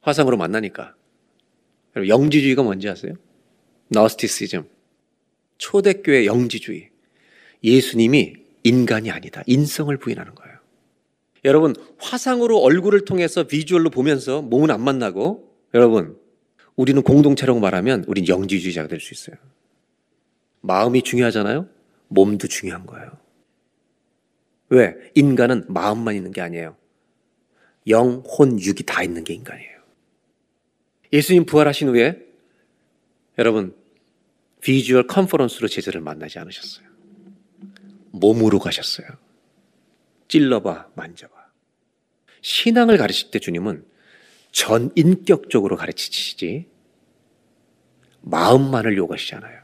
[0.00, 0.94] 화상으로 만나니까.
[1.96, 3.14] 여러분 영지주의가 뭔지 아세요?
[3.88, 4.68] 나스티시즘.
[5.58, 6.90] 초대교회 영지주의.
[7.62, 9.42] 예수님이 인간이 아니다.
[9.46, 10.58] 인성을 부인하는 거예요.
[11.44, 16.18] 여러분 화상으로 얼굴을 통해서 비주얼로 보면서 몸은 안 만나고 여러분
[16.76, 19.36] 우리는 공동체라고 말하면 우린 영지주의자가 될 수 있어요.
[20.60, 21.68] 마음이 중요하잖아요.
[22.08, 23.10] 몸도 중요한 거예요.
[24.68, 24.94] 왜?
[25.14, 26.76] 인간은 마음만 있는 게 아니에요.
[27.88, 29.79] 영, 혼, 육이 다 있는 게 인간이에요.
[31.12, 32.18] 예수님 부활하신 후에
[33.38, 33.74] 여러분
[34.60, 36.86] 비주얼 컨퍼런스로 제자를 만나지 않으셨어요.
[38.12, 39.08] 몸으로 가셨어요.
[40.28, 41.32] 찔러봐, 만져봐.
[42.42, 43.84] 신앙을 가르칠 때 주님은
[44.52, 46.66] 전 인격적으로 가르치시지
[48.22, 49.60] 마음만을 요구하시지 않아요.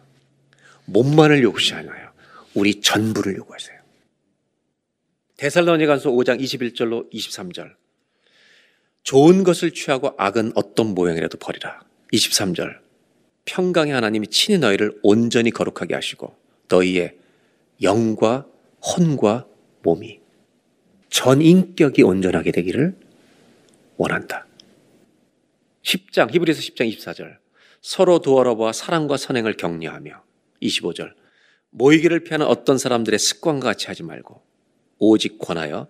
[0.86, 2.12] 몸만을 요구하시지 않아요.
[2.54, 3.76] 우리 전부를 요구하세요.
[5.36, 7.74] 데살로니가서 5장 21절로 23절.
[9.06, 11.80] 좋은 것을 취하고 악은 어떤 모양이라도 버리라.
[12.12, 12.80] 23절.
[13.44, 16.36] 평강의 하나님이 친히 너희를 온전히 거룩하게 하시고
[16.68, 17.16] 너희의
[17.82, 18.46] 영과
[18.84, 19.46] 혼과
[19.84, 20.18] 몸이
[21.08, 22.96] 전 인격이 온전하게 되기를
[23.96, 24.44] 원한다.
[25.84, 27.36] 10장 히브리서 10장 24절.
[27.80, 30.20] 서로 도와러봐 사랑과 선행을 격려하며
[30.60, 31.12] 25절.
[31.70, 34.42] 모이기를 피하는 어떤 사람들의 습관과 같이 하지 말고
[34.98, 35.86] 오직 권하여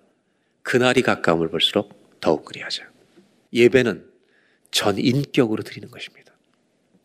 [0.63, 2.96] 그날이 가까움을 볼수록 더욱 그리하자.
[3.57, 4.09] 예배는
[4.71, 6.33] 전 인격으로 드리는 것입니다.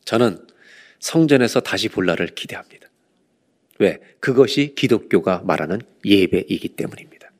[0.05, 0.45] 저는
[0.99, 2.87] 성전에서 다시 볼 날을 기대합니다.
[3.79, 3.99] 왜?
[4.19, 7.31] 그것이 기독교가 말하는 예배이기 때문입니다.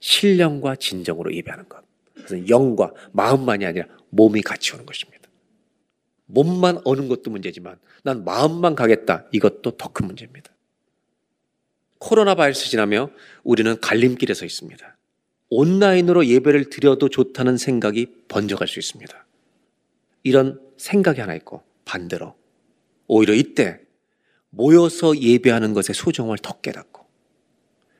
[0.00, 1.82] 신령과 진정으로 예배하는 것.
[2.14, 5.28] 그래서 영과 마음만이 아니라 몸이 같이 오는 것입니다.
[6.26, 9.26] 몸만 오는 것도 문제지만 난 마음만 가겠다.
[9.32, 10.50] 이것도 더 큰 문제입니다.
[11.98, 13.10] 코로나 바이러스 지나며
[13.44, 14.96] 우리는 갈림길에 서 있습니다.
[15.54, 19.26] 온라인으로 예배를 드려도 좋다는 생각이 번져갈 수 있습니다.
[20.22, 22.34] 이런 생각이 하나 있고 반대로
[23.06, 23.80] 오히려 이때
[24.48, 27.06] 모여서 예배하는 것의 소중함을 더 깨닫고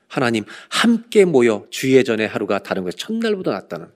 [0.09, 3.89] 하나님 함께 모여 주의 전에 하루가 다른 것이 첫날보다 낫다는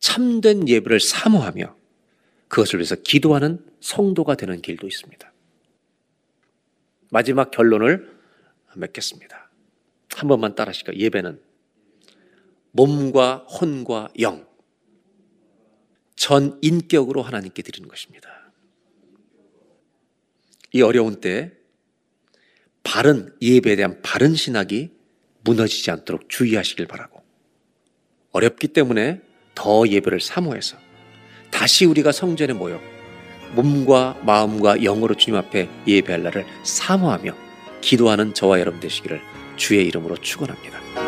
[0.00, 1.76] 참된 예배를 사모하며
[2.48, 5.32] 그것을 위해서 기도하는 성도가 되는 길도 있습니다.
[7.10, 8.18] 마지막 결론을
[8.74, 9.50] 맺겠습니다.
[10.14, 10.96] 한 번만 따라 하실까요?
[10.96, 11.47] 예배는
[12.72, 14.46] 몸과 혼과 영,
[16.16, 18.28] 전 인격으로 하나님께 드리는 것입니다.
[20.72, 21.52] 이 어려운 때
[22.82, 24.90] 바른 예배에 대한 바른 신학이
[25.44, 27.22] 무너지지 않도록 주의하시길 바라고
[28.32, 29.20] 어렵기 때문에
[29.54, 30.76] 더 예배를 사모해서
[31.50, 32.80] 다시 우리가 성전에 모여
[33.54, 37.34] 몸과 마음과 영으로 주님 앞에 예배할 날을 사모하며
[37.80, 39.20] 기도하는 저와 여러분 되시기를
[39.56, 41.07] 주의 이름으로 축원합니다.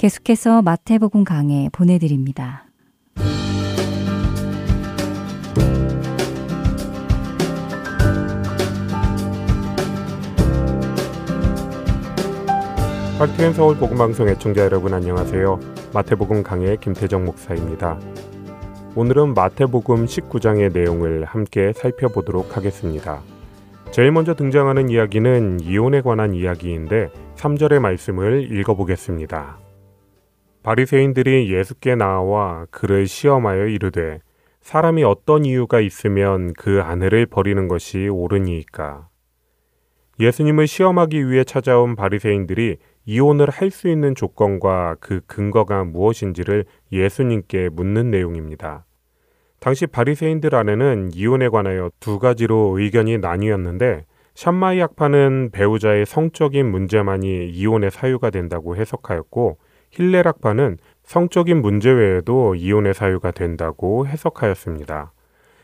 [0.00, 2.64] 계속해서 마태복음 강해 보내드립니다.
[13.18, 15.60] 할트앤 서울 복음방송 애청자 여러분 안녕하세요.
[15.92, 18.00] 마태복음 강의 김태정 목사입니다.
[18.96, 23.20] 오늘은 마태복음 19장의 내용을 함께 살펴보도록 하겠습니다.
[23.90, 29.59] 제일 먼저 등장하는 이야기는 이혼에 관한 이야기인데 3절의 말씀을 읽어보겠습니다.
[30.62, 34.20] 바리새인들이 예수께 나와 그를 시험하여 이르되
[34.60, 39.08] 사람이 어떤 이유가 있으면 그 아내를 버리는 것이 옳으니이까
[40.20, 48.10] 예수님을 시험하기 위해 찾아온 바리새인들이 이혼을 할 수 있는 조건과 그 근거가 무엇인지를 예수님께 묻는
[48.10, 48.84] 내용입니다.
[49.60, 54.04] 당시 바리새인들 안에는 이혼에 관하여 두 가지로 의견이 나뉘었는데
[54.34, 59.58] 샴마이 학파는 배우자의 성적인 문제만이 이혼의 사유가 된다고 해석하였고
[59.90, 65.12] 힐레락파는 성적인 문제 외에도 이혼의 사유가 된다고 해석하였습니다.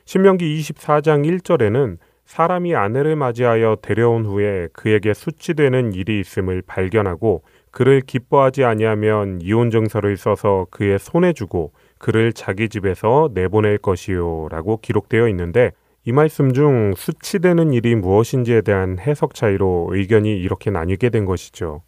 [0.04, 8.64] 신명기 24장 1절에는 사람이 아내를 맞이하여 데려온 후에 그에게 수치되는 일이 있음을 발견하고 그를 기뻐하지
[8.64, 15.72] 아니하면 이혼 증서를 써서 그의 손에 주고 그를 자기 집에서 내보낼 것이요라고 기록되어 있는데
[16.04, 21.82] 이 말씀 중 수치되는 일이 무엇인지에 대한 해석 차이로 의견이 이렇게 나뉘게 된 것이죠.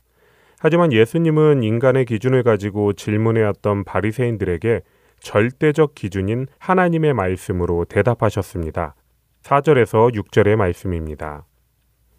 [0.60, 4.80] 하지만 예수님은 인간의 기준을 가지고 질문해왔던 바리새인들에게
[5.20, 8.94] 절대적 기준인 하나님의 말씀으로 대답하셨습니다.
[9.42, 11.44] 4절에서 6절의 말씀입니다.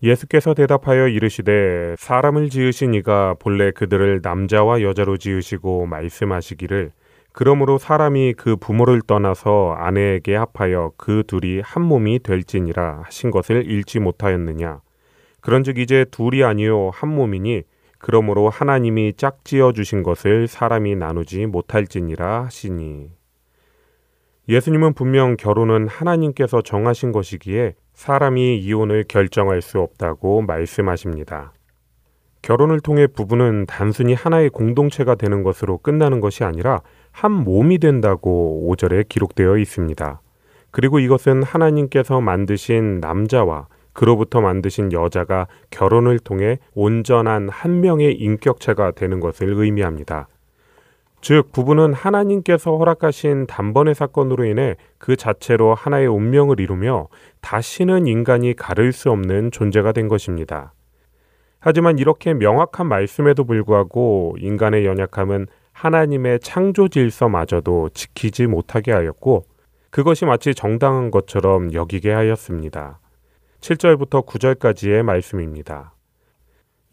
[0.02, 6.92] 예수께서 대답하여 이르시되 사람을 지으신 이가 본래 그들을 남자와 여자로 지으시고 말씀하시기를
[7.34, 14.00] 그러므로 사람이 그 부모를 떠나서 아내에게 합하여 그 둘이 한 몸이 될지니라 하신 것을 읽지
[14.00, 14.80] 못하였느냐
[15.42, 17.64] 그런즉 이제 둘이 아니요 한 몸이니
[18.00, 23.12] 그러므로 하나님이 짝지어 주신 것을 사람이 나누지 못할지니라 하시니
[24.48, 31.54] 예수님은 분명 결혼은 하나님께서 정하신 것이기에 사람이 이혼을 결정할 수 없다고 말씀하십니다.
[32.42, 36.82] 결혼을 통해 부부는 단순히 하나의 공동체가 되는 것으로 끝나는 것이 아니라
[37.12, 40.22] 한 몸이 된다고 5절에 기록되어 있습니다.
[40.72, 43.68] 그리고 이것은 하나님께서 만드신 남자와
[44.00, 50.30] 그로부터 만드신 여자가 결혼을 통해 온전한 한 명의 인격체가 되는 것을 의미합니다.
[51.20, 57.10] 즉, 부부는 하나님께서 허락하신 단번의 사건으로 인해 그 자체로 하나의 운명을 이루며
[57.42, 60.72] 다시는 인간이 가를 수 없는 존재가 된 것입니다.
[61.60, 69.44] 하지만 이렇게 명확한 말씀에도 불구하고 인간의 연약함은 하나님의 창조 질서마저도 지키지 못하게 하였고
[69.90, 73.00] 그것이 마치 정당한 것처럼 여기게 하였습니다.
[73.62, 75.94] 7절부터 9절까지의 말씀입니다.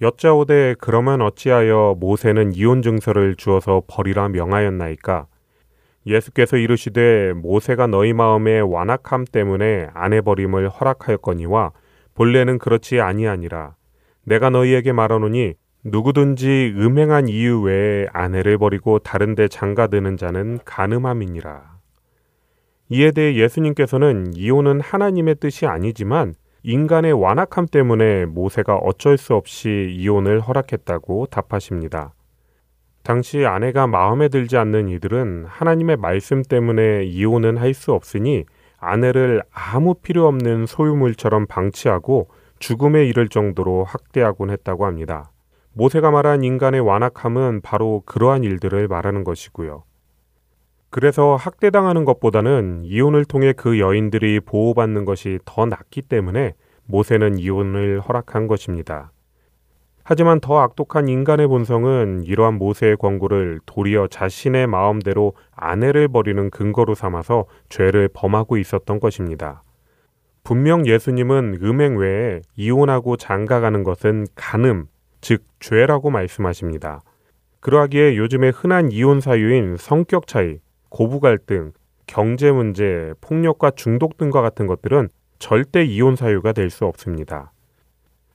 [0.03, 5.27] 여짜오되 그러면 어찌하여 모세는 이혼 증서를 주어서 버리라 명하였나이까?
[6.07, 11.73] 예수께서 이르시되 모세가 너희 마음의 완악함 때문에 아내 버림을 허락하였거니와
[12.15, 13.75] 본래는 그렇지 아니하니라.
[14.25, 15.55] 내가 너희에게 말하노니
[15.85, 21.77] 누구든지 음행한 이유 외에 아내를 버리고 다른 데 장가드는 자는 가늠함이니라.
[22.89, 26.35] 이에 대해 예수님께서는 이혼은 하나님의 뜻이 아니지만
[26.69, 32.13] 인간의 완악함 때문에 모세가 어쩔 수 없이 이혼을 허락했다고 답하십니다.
[33.05, 38.47] 당시 아내가 마음에 들지 않는 이들은 하나님의 말씀 때문에 이혼은 할 수 없으니
[38.79, 45.31] 아내를 아무 필요 없는 소유물처럼 방치하고 죽음에 이를 정도로 학대하곤 했다고 합니다.
[45.73, 49.85] 모세가 말한 인간의 완악함은 바로 그러한 일들을 말하는 것이고요.
[50.97, 56.55] 그래서 학대당하는 것보다는 이혼을 통해 그 여인들이 보호받는 것이 더 낫기 때문에
[56.87, 59.13] 모세는 이혼을 허락한 것입니다.
[60.05, 67.45] 하지만 더 악독한 인간의 본성은 이러한 모세의 권고를 도리어 자신의 마음대로 아내를 버리는 근거로 삼아서
[67.69, 69.63] 죄를 범하고 있었던 것입니다.
[70.45, 74.87] 분명 예수님은 음행 외에 이혼하고 장가가는 것은 간음,
[75.21, 77.03] 즉 죄라고 말씀하십니다.
[77.61, 81.73] 그러하기에 요즘에 흔한 이혼 사유인 성격 차이, 고부 갈등,
[82.07, 85.09] 경제 문제, 폭력과 중독 등과 같은 것들은
[85.39, 87.53] 절대 이혼 사유가 될 수 없습니다.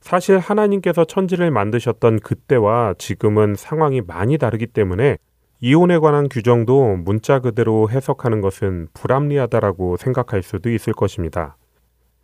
[0.02, 5.18] 사실 하나님께서 천지를 만드셨던 그때와 지금은 상황이 많이 다르기 때문에
[5.60, 11.56] 이혼에 관한 규정도 문자 그대로 해석하는 것은 불합리하다라고 생각할 수도 있을 것입니다.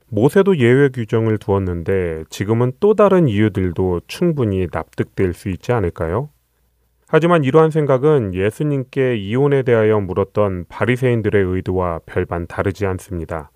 [0.09, 6.29] 모세도 예외 규정을 두었는데 지금은 또 다른 이유들도 충분히 납득될 수 있지 않을까요?
[7.09, 13.49] 하지만 이러한 생각은 예수님께 이혼에 대하여 물었던 바리새인들의 의도와 별반 다르지 않습니다.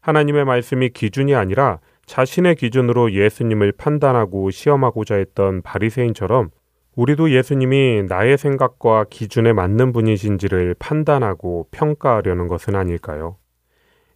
[0.00, 6.50] 하나님의 말씀이 기준이 아니라 자신의 기준으로 예수님을 판단하고 시험하고자 했던 바리새인처럼
[6.96, 13.36] 우리도 예수님이 나의 생각과 기준에 맞는 분이신지를 판단하고 평가하려는 것은 아닐까요?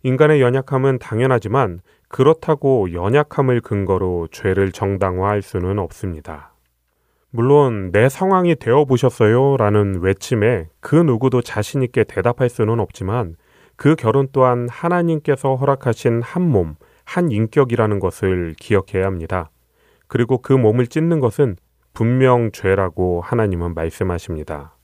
[0.02, 6.49] 인간의 연약함은 당연하지만 그렇다고 연약함을 근거로 죄를 정당화할 수는 없습니다.
[7.32, 13.36] 물론 내 상황이 되어 보셨어요 라는 외침에 그 누구도 자신있게 대답할 수는 없지만
[13.76, 16.74] 그 결혼 또한 하나님께서 허락하신 한 몸,
[17.04, 19.50] 한 인격이라는 것을 기억해야 합니다.
[20.08, 21.56] 그리고 그 몸을 찢는 것은
[21.94, 24.76] 분명 죄라고 하나님은 말씀하십니다.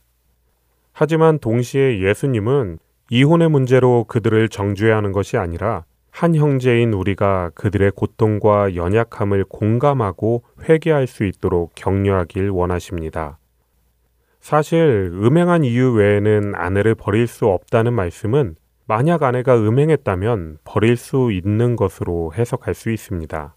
[0.93, 2.79] 하지만 동시에 예수님은
[3.11, 5.85] 이혼의 문제로 그들을 정죄해야 하는 것이 아니라
[6.17, 13.39] 한 형제인 우리가 그들의 고통과 연약함을 공감하고 회개할 수 있도록 격려하길 원하십니다.
[14.41, 18.57] 사실 음행한 이유 외에는 아내를 버릴 수 없다는 말씀은
[18.87, 23.55] 만약 아내가 음행했다면 버릴 수 있는 것으로 해석할 수 있습니다.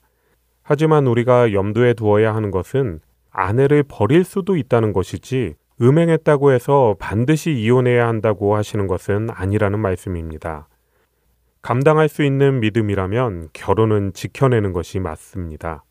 [0.61, 2.99] 하지만 우리가 염두에 두어야 하는 것은
[3.31, 10.67] 아내를 버릴 수도 있다는 것이지 음행했다고 해서 반드시 이혼해야 한다고 하시는 것은 아니라는 말씀입니다.
[11.61, 15.83] 감당할 수 있는 믿음이라면 결혼은 지켜내는 것이 맞습니다.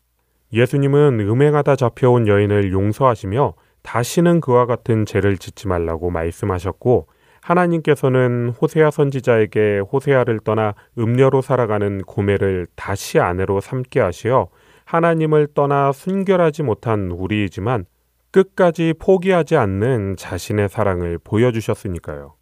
[0.51, 3.53] 예수님은 음행하다 잡혀온 여인을 용서하시며
[3.83, 7.07] 다시는 그와 같은 죄를 짓지 말라고 말씀하셨고
[7.41, 14.49] 하나님께서는 호세아 선지자에게 호세아를 떠나 음녀로 살아가는 고매를 다시 아내로 삼게 하시어
[14.85, 17.85] 하나님을 떠나 순결하지 못한 우리이지만
[18.31, 22.38] 끝까지 포기하지 않는 자신의 사랑을 보여주셨으니까요.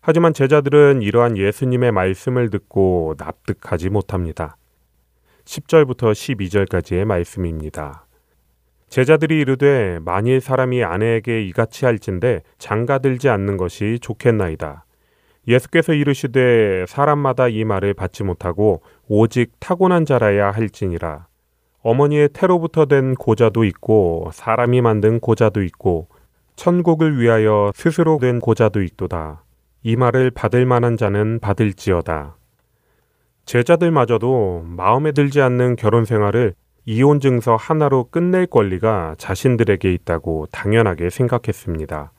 [0.00, 4.56] 하지만 제자들은 이러한 예수님의 말씀을 듣고 납득하지 못합니다.
[5.44, 8.06] 10절부터 12절까지의 말씀입니다.
[8.88, 14.84] 제자들이 이르되 만일 사람이 아내에게 이같이 할진대 장가들지 않는 것이 좋겠나이다.
[15.46, 21.26] 예수께서 이르시되 사람마다 이 말을 받지 못하고 오직 타고난 자라야 할지니라.
[21.80, 26.08] 어머니의 태로부터 된 고자도 있고 사람이 만든 고자도 있고
[26.56, 29.42] 천국을 위하여 스스로 된 고자도 있도다.
[29.82, 32.36] 이 말을 받을 만한 자는 받을지어다.
[33.44, 36.54] 제자들마저도 마음에 들지 않는 결혼 생활을
[36.84, 42.12] 이혼 증서 하나로 끝낼 권리가 자신들에게 있다고 당연하게 생각했습니다.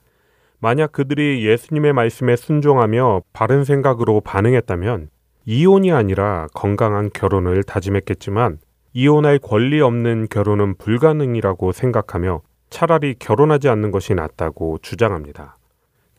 [0.60, 5.10] 만약 그들이 예수님의 말씀에 순종하며 바른 생각으로 반응했다면
[5.46, 8.58] 이혼이 아니라 건강한 결혼을 다짐했겠지만
[8.94, 15.59] 이혼할 권리 없는 결혼은 불가능이라고 생각하며 차라리 결혼하지 않는 것이 낫다고 주장합니다.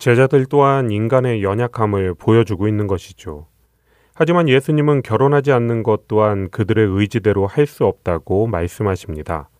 [0.00, 3.46] 제자들 또한 인간의 연약함을 보여주고 있는 것이죠.
[4.14, 9.50] 하지만 예수님은 결혼하지 않는 것 또한 그들의 의지대로 할 수 없다고 말씀하십니다.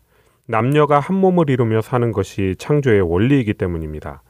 [0.47, 4.23] 남녀가 한 몸을 이루며 사는 것이 창조의 원리이기 때문입니다.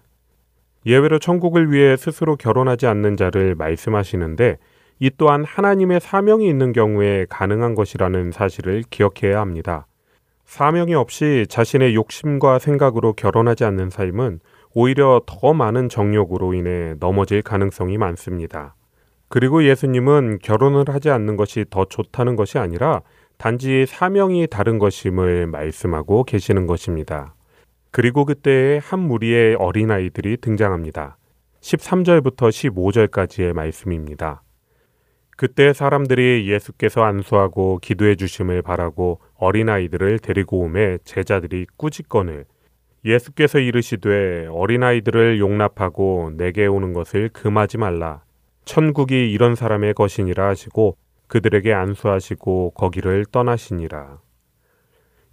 [0.84, 4.58] 예외로 천국을 위해 스스로 결혼하지 않는 자를 말씀하시는데
[4.98, 9.86] 이 또한 하나님의 사명이 있는 경우에 가능한 것이라는 사실을 기억해야 합니다.
[10.44, 14.40] 사명이 없이 자신의 욕심과 생각으로 결혼하지 않는 삶은
[14.74, 18.76] 오히려 더 많은 정욕으로 인해 넘어질 가능성이 많습니다.
[19.28, 23.02] 그리고 예수님은 결혼을 하지 않는 것이 더 좋다는 것이 아니라
[23.38, 27.34] 단지 사명이 다른 것임을 말씀하고 계시는 것입니다.
[27.90, 31.16] 그리고 그때 한 무리의 어린아이들이 등장합니다.
[31.60, 34.42] 13절부터 15절까지의 말씀입니다.
[35.36, 42.44] 그때 사람들이 예수께서 안수하고 기도해 주심을 바라고 어린아이들을 데리고 오매 제자들이 꾸짖건을
[43.04, 48.22] 예수께서 이르시되 어린아이들을 용납하고 내게 오는 것을 금하지 말라.
[48.64, 50.96] 천국이 이런 사람의 것이니라 하시고
[51.26, 54.18] 그들에게 안수하시고 거기를 떠나시니라.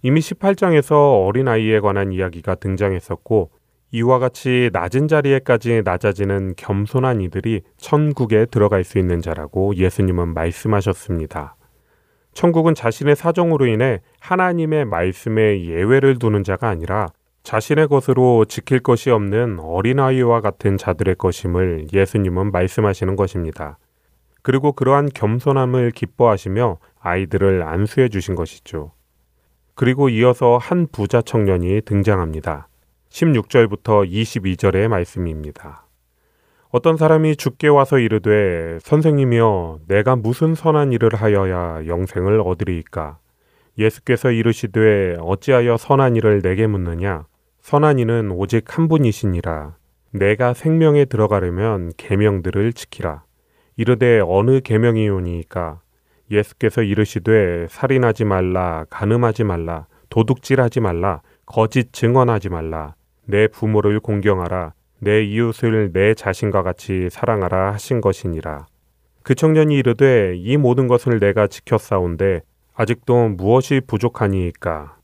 [0.02, 3.50] 이미 18장에서 어린아이에 관한 이야기가 등장했었고
[3.90, 11.56] 이와 같이 낮은 자리에까지 낮아지는 겸손한 이들이 천국에 들어갈 수 있는 자라고 예수님은 말씀하셨습니다.
[12.32, 17.08] 천국은 자신의 사정으로 인해 하나님의 말씀에 예외를 두는 자가 아니라
[17.42, 23.78] 자신의 것으로 지킬 것이 없는 어린아이와 같은 자들의 것임을 예수님은 말씀하시는 것입니다.
[24.42, 28.92] 그리고 그러한 겸손함을 기뻐하시며 아이들을 안수해 주신 것이죠.
[29.74, 32.68] 그리고 이어서 한 부자 청년이 등장합니다.
[33.10, 35.86] 16절부터 22절의 말씀입니다.
[36.70, 43.18] 어떤 사람이 죽게 와서 이르되 선생님이여 내가 무슨 선한 일을 하여야 영생을 얻으리이까
[43.78, 47.26] 예수께서 이르시되 어찌하여 선한 일을 내게 묻느냐?
[47.60, 49.76] 선한 이는 오직 한 분이시니라.
[50.10, 53.22] 내가 생명에 들어가려면 계명들을 지키라.
[53.76, 55.80] 이르되 어느 계명이오니이까?
[56.30, 62.94] 예수께서 이르시되 살인하지 말라 간음하지 말라 도둑질하지 말라 거짓 증언하지 말라.
[63.26, 64.72] 내 부모를 공경하라.
[65.00, 68.66] 내 이웃을 내 자신과 같이 사랑하라 하신 것이니라.
[69.22, 72.42] 그 청년이 이르되 이 모든 것을 내가 지켰사온데
[72.80, 74.98] 아직도 무엇이 부족하니이까?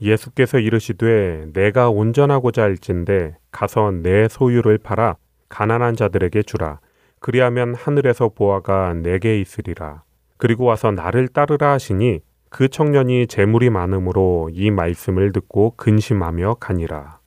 [0.00, 5.16] 예수께서 이르시되 내가 온전하고자 할진대 가서 내 소유를 팔아
[5.48, 6.78] 가난한 자들에게 주라.
[7.18, 10.04] 그리하면 하늘에서 보아가 내게 있으리라.
[10.36, 17.18] 그리고 와서 나를 따르라 하시니 그 청년이 재물이 많음으로 이 말씀을 듣고 근심하며 가니라.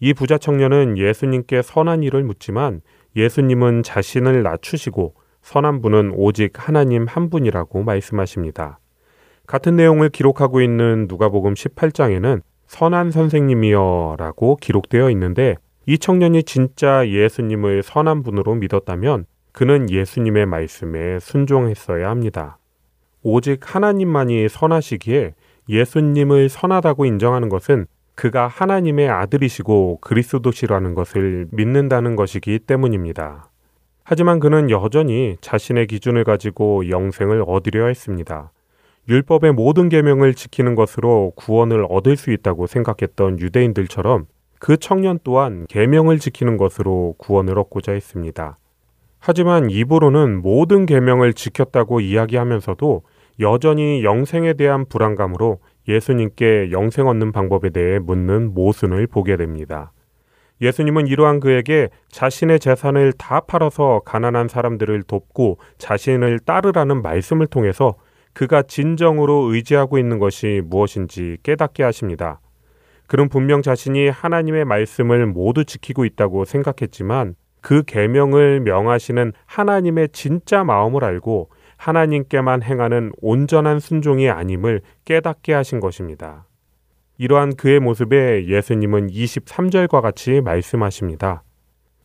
[0.00, 2.80] 이 부자 청년은 예수님께 선한 일을 묻지만
[3.16, 8.78] 예수님은 자신을 낮추시고 선한 분은 오직 하나님 한 분이라고 말씀하십니다.
[9.46, 17.82] 같은 내용을 기록하고 있는 누가복음 18장에는 선한 선생님이여 라고 기록되어 있는데 이 청년이 진짜 예수님을
[17.82, 22.58] 선한 분으로 믿었다면 그는 예수님의 말씀에 순종했어야 합니다.
[23.22, 25.34] 오직 하나님만이 선하시기에
[25.68, 33.50] 예수님을 선하다고 인정하는 것은 그가 하나님의 아들이시고 그리스도시라는 것을 믿는다는 것이기 때문입니다.
[34.04, 38.52] 하지만 그는 여전히 자신의 기준을 가지고 영생을 얻으려 했습니다.
[39.08, 44.26] 율법의 모든 계명을 지키는 것으로 구원을 얻을 수 있다고 생각했던 유대인들처럼
[44.58, 48.58] 그 청년 또한 계명을 지키는 것으로 구원을 얻고자 했습니다.
[49.18, 53.02] 하지만 입으로는 모든 계명을 지켰다고 이야기하면서도
[53.40, 59.92] 여전히 영생에 대한 불안감으로 예수님께 영생 얻는 방법에 대해 묻는 모순을 보게 됩니다.
[60.60, 67.96] 예수님은 이러한 그에게 자신의 재산을 다 팔아서 가난한 사람들을 돕고 자신을 따르라는 말씀을 통해서
[68.34, 72.40] 그가 진정으로 의지하고 있는 것이 무엇인지 깨닫게 하십니다.
[73.06, 81.04] 그는 분명 자신이 하나님의 말씀을 모두 지키고 있다고 생각했지만 그 계명을 명하시는 하나님의 진짜 마음을
[81.04, 86.46] 알고 하나님께만 행하는 온전한 순종이 아님을 깨닫게 하신 것입니다.
[87.18, 91.42] 이러한 그의 모습에 예수님은 23절과 같이 말씀하십니다.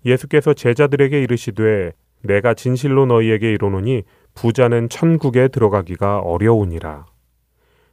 [0.05, 4.03] 예수께서 제자들에게 이르시되 내가 진실로 너희에게 이르노니
[4.35, 7.05] 부자는 천국에 들어가기가 어려우니라.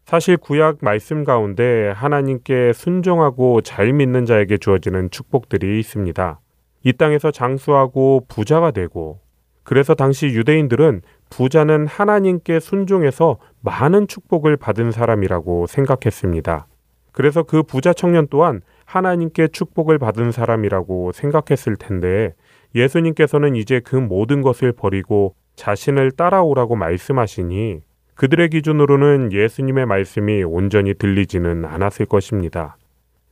[0.05, 6.41] 사실 구약 말씀 가운데 하나님께 순종하고 잘 믿는 자에게 주어지는 축복들이 있습니다.
[6.84, 9.18] 이 땅에서 장수하고 부자가 되고
[9.64, 16.68] 그래서 당시 유대인들은 부자는 하나님께 순종해서 많은 축복을 받은 사람이라고 생각했습니다.
[17.11, 22.34] 그래서 그 부자 청년 또한 하나님께 축복을 받은 사람이라고 생각했을 텐데
[22.76, 27.80] 예수님께서는 이제 그 모든 것을 버리고 자신을 따라오라고 말씀하시니
[28.14, 32.76] 그들의 기준으로는 예수님의 말씀이 온전히 들리지는 않았을 것입니다.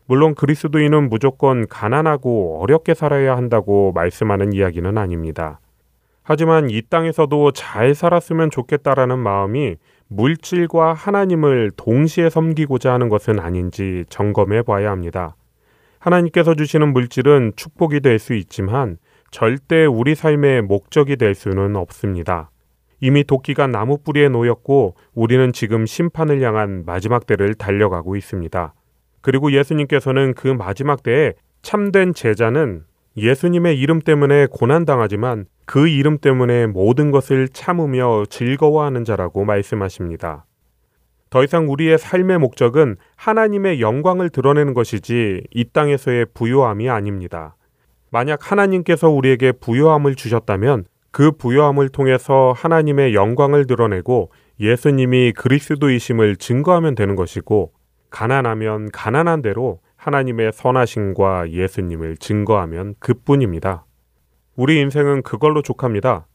[0.06, 5.60] 물론 그리스도인은 무조건 가난하고 어렵게 살아야 한다고 말씀하는 이야기는 아닙니다.
[6.22, 9.76] 하지만 이 땅에서도 잘 살았으면 좋겠다라는 마음이
[10.08, 15.36] 물질과 하나님을 동시에 섬기고자 하는 것은 아닌지 점검해 봐야 합니다.
[15.98, 18.98] 하나님께서 주시는 물질은 축복이 될 수 있지만
[19.34, 22.52] 절대 우리 삶의 목적이 될 수는 없습니다.
[23.00, 28.74] 이미 도끼가 나무 뿌리에 놓였고 우리는 지금 심판을 향한 마지막 때를 달려가고 있습니다.
[29.22, 31.32] 그리고 예수님께서는 그 마지막 때에
[31.62, 32.84] 참된 제자는
[33.16, 40.46] 예수님의 이름 때문에 고난당하지만 그 이름 때문에 모든 것을 참으며 즐거워하는 자라고 말씀하십니다.
[41.30, 47.56] 더 이상 우리의 삶의 목적은 하나님의 영광을 드러내는 것이지 이 땅에서의 부요함이 아닙니다.
[48.14, 54.30] 만약 하나님께서 우리에게 부요함을 주셨다면 그 부요함을 통해서 하나님의 영광을 드러내고
[54.60, 57.72] 예수님이 그리스도이심을 증거하면 되는 것이고
[58.10, 63.84] 가난하면 가난한 대로 하나님의 선하심과 예수님을 증거하면 그뿐입니다.
[64.54, 66.28] 우리 인생은 그걸로 족합니다.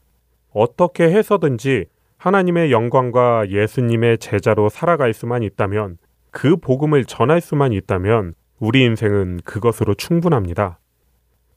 [0.52, 1.86] 어떻게 해서든지
[2.18, 5.96] 하나님의 영광과 예수님의 제자로 살아갈 수만 있다면
[6.30, 10.78] 그 복음을 전할 수만 있다면 우리 인생은 그것으로 충분합니다.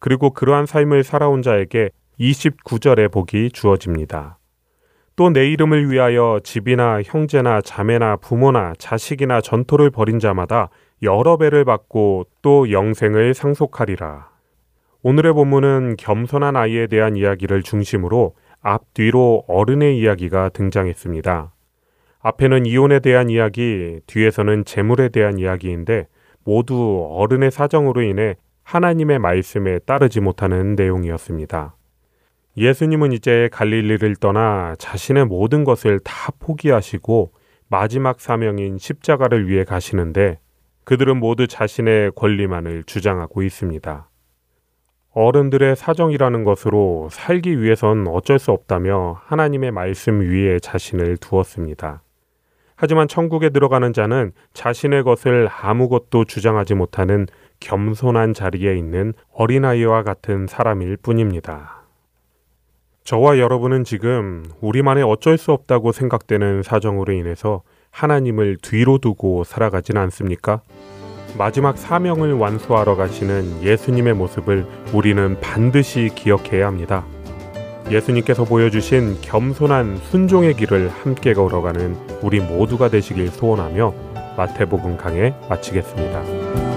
[0.03, 1.89] 그리고 그러한 삶을 살아온 자에게
[2.19, 4.37] 29절의 복이 주어집니다.
[5.15, 10.69] 또 내 이름을 위하여 집이나 형제나 자매나 부모나 자식이나 전토를 벌인 자마다
[11.03, 14.29] 여러 배를 받고 또 영생을 상속하리라.
[15.03, 21.53] 오늘의 본문은 겸손한 아이에 대한 이야기를 중심으로 앞뒤로 어른의 이야기가 등장했습니다.
[22.19, 26.07] 앞에는 이혼에 대한 이야기, 뒤에서는 재물에 대한 이야기인데
[26.43, 31.75] 모두 어른의 사정으로 인해 하나님의 말씀에 따르지 못하는 내용이었습니다.
[32.57, 37.33] 예수님은 이제 갈릴리를 떠나 자신의 모든 것을 다 포기하시고
[37.67, 40.39] 마지막 사명인 십자가를 위해 가시는데
[40.83, 44.09] 그들은 모두 자신의 권리만을 주장하고 있습니다.
[45.13, 52.01] 어른들의 사정이라는 것으로 살기 위해선 어쩔 수 없다며 하나님의 말씀 위에 자신을 두었습니다.
[52.75, 57.27] 하지만 천국에 들어가는 자는 자신의 것을 아무것도 주장하지 못하는
[57.63, 61.83] 겸손한 자리에 있는 어린아이와 같은 사람일 뿐입니다.
[63.05, 70.61] 저와 여러분은 지금 우리만의 어쩔 수 없다고 생각되는 사정으로 인해서 하나님을 뒤로 두고 살아가진 않습니까?
[71.37, 77.05] 마지막 사명을 완수하러 가시는 예수님의 모습을 우리는 반드시 기억해야 합니다.
[77.89, 83.93] 예수님께서 보여주신 겸손한 순종의 길을 함께 걸어가는 우리 모두가 되시길 소원하며
[84.37, 86.72] 마태복음 강해 마치겠습니다.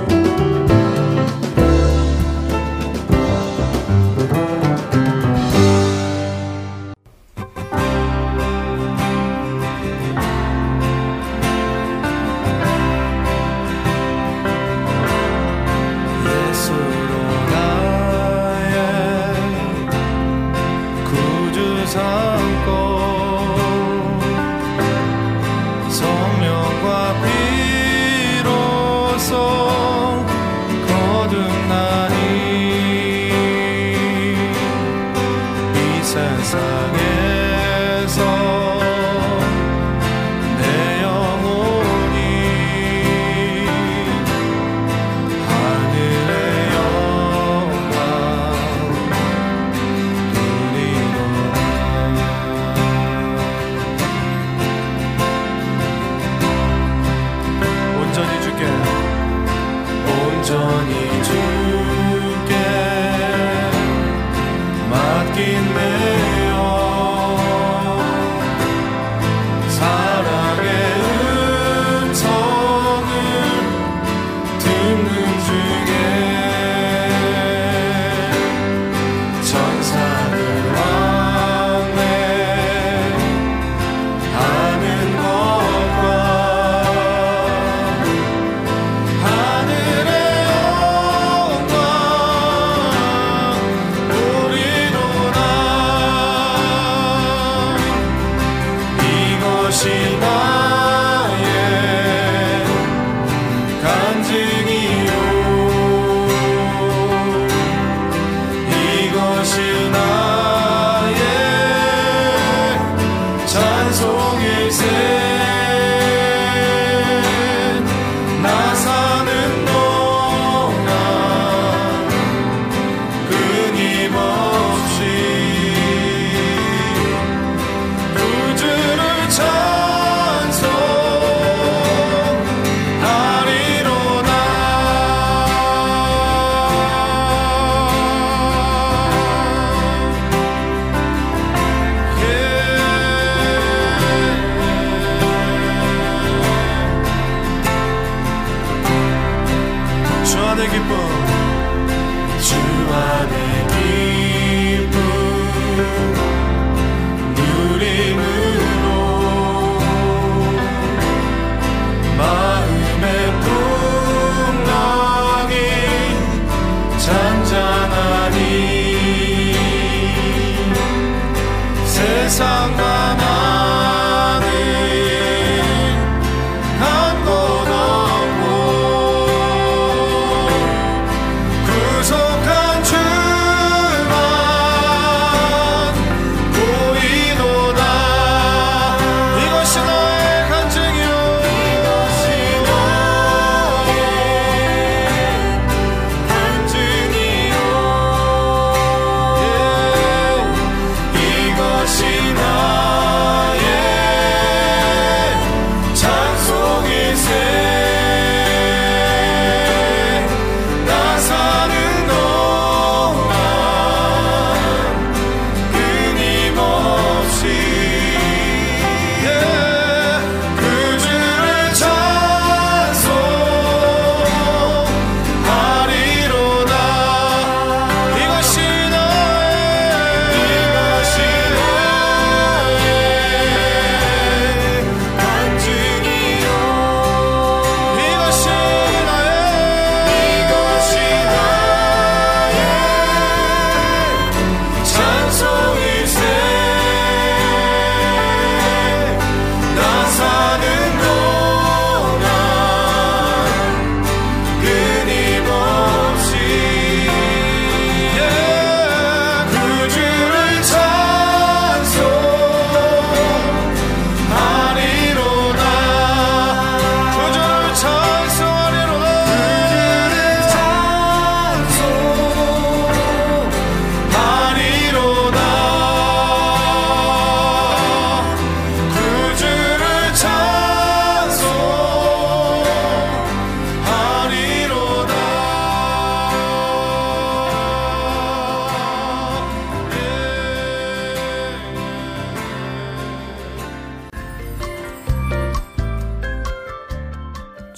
[36.47, 37.16] sung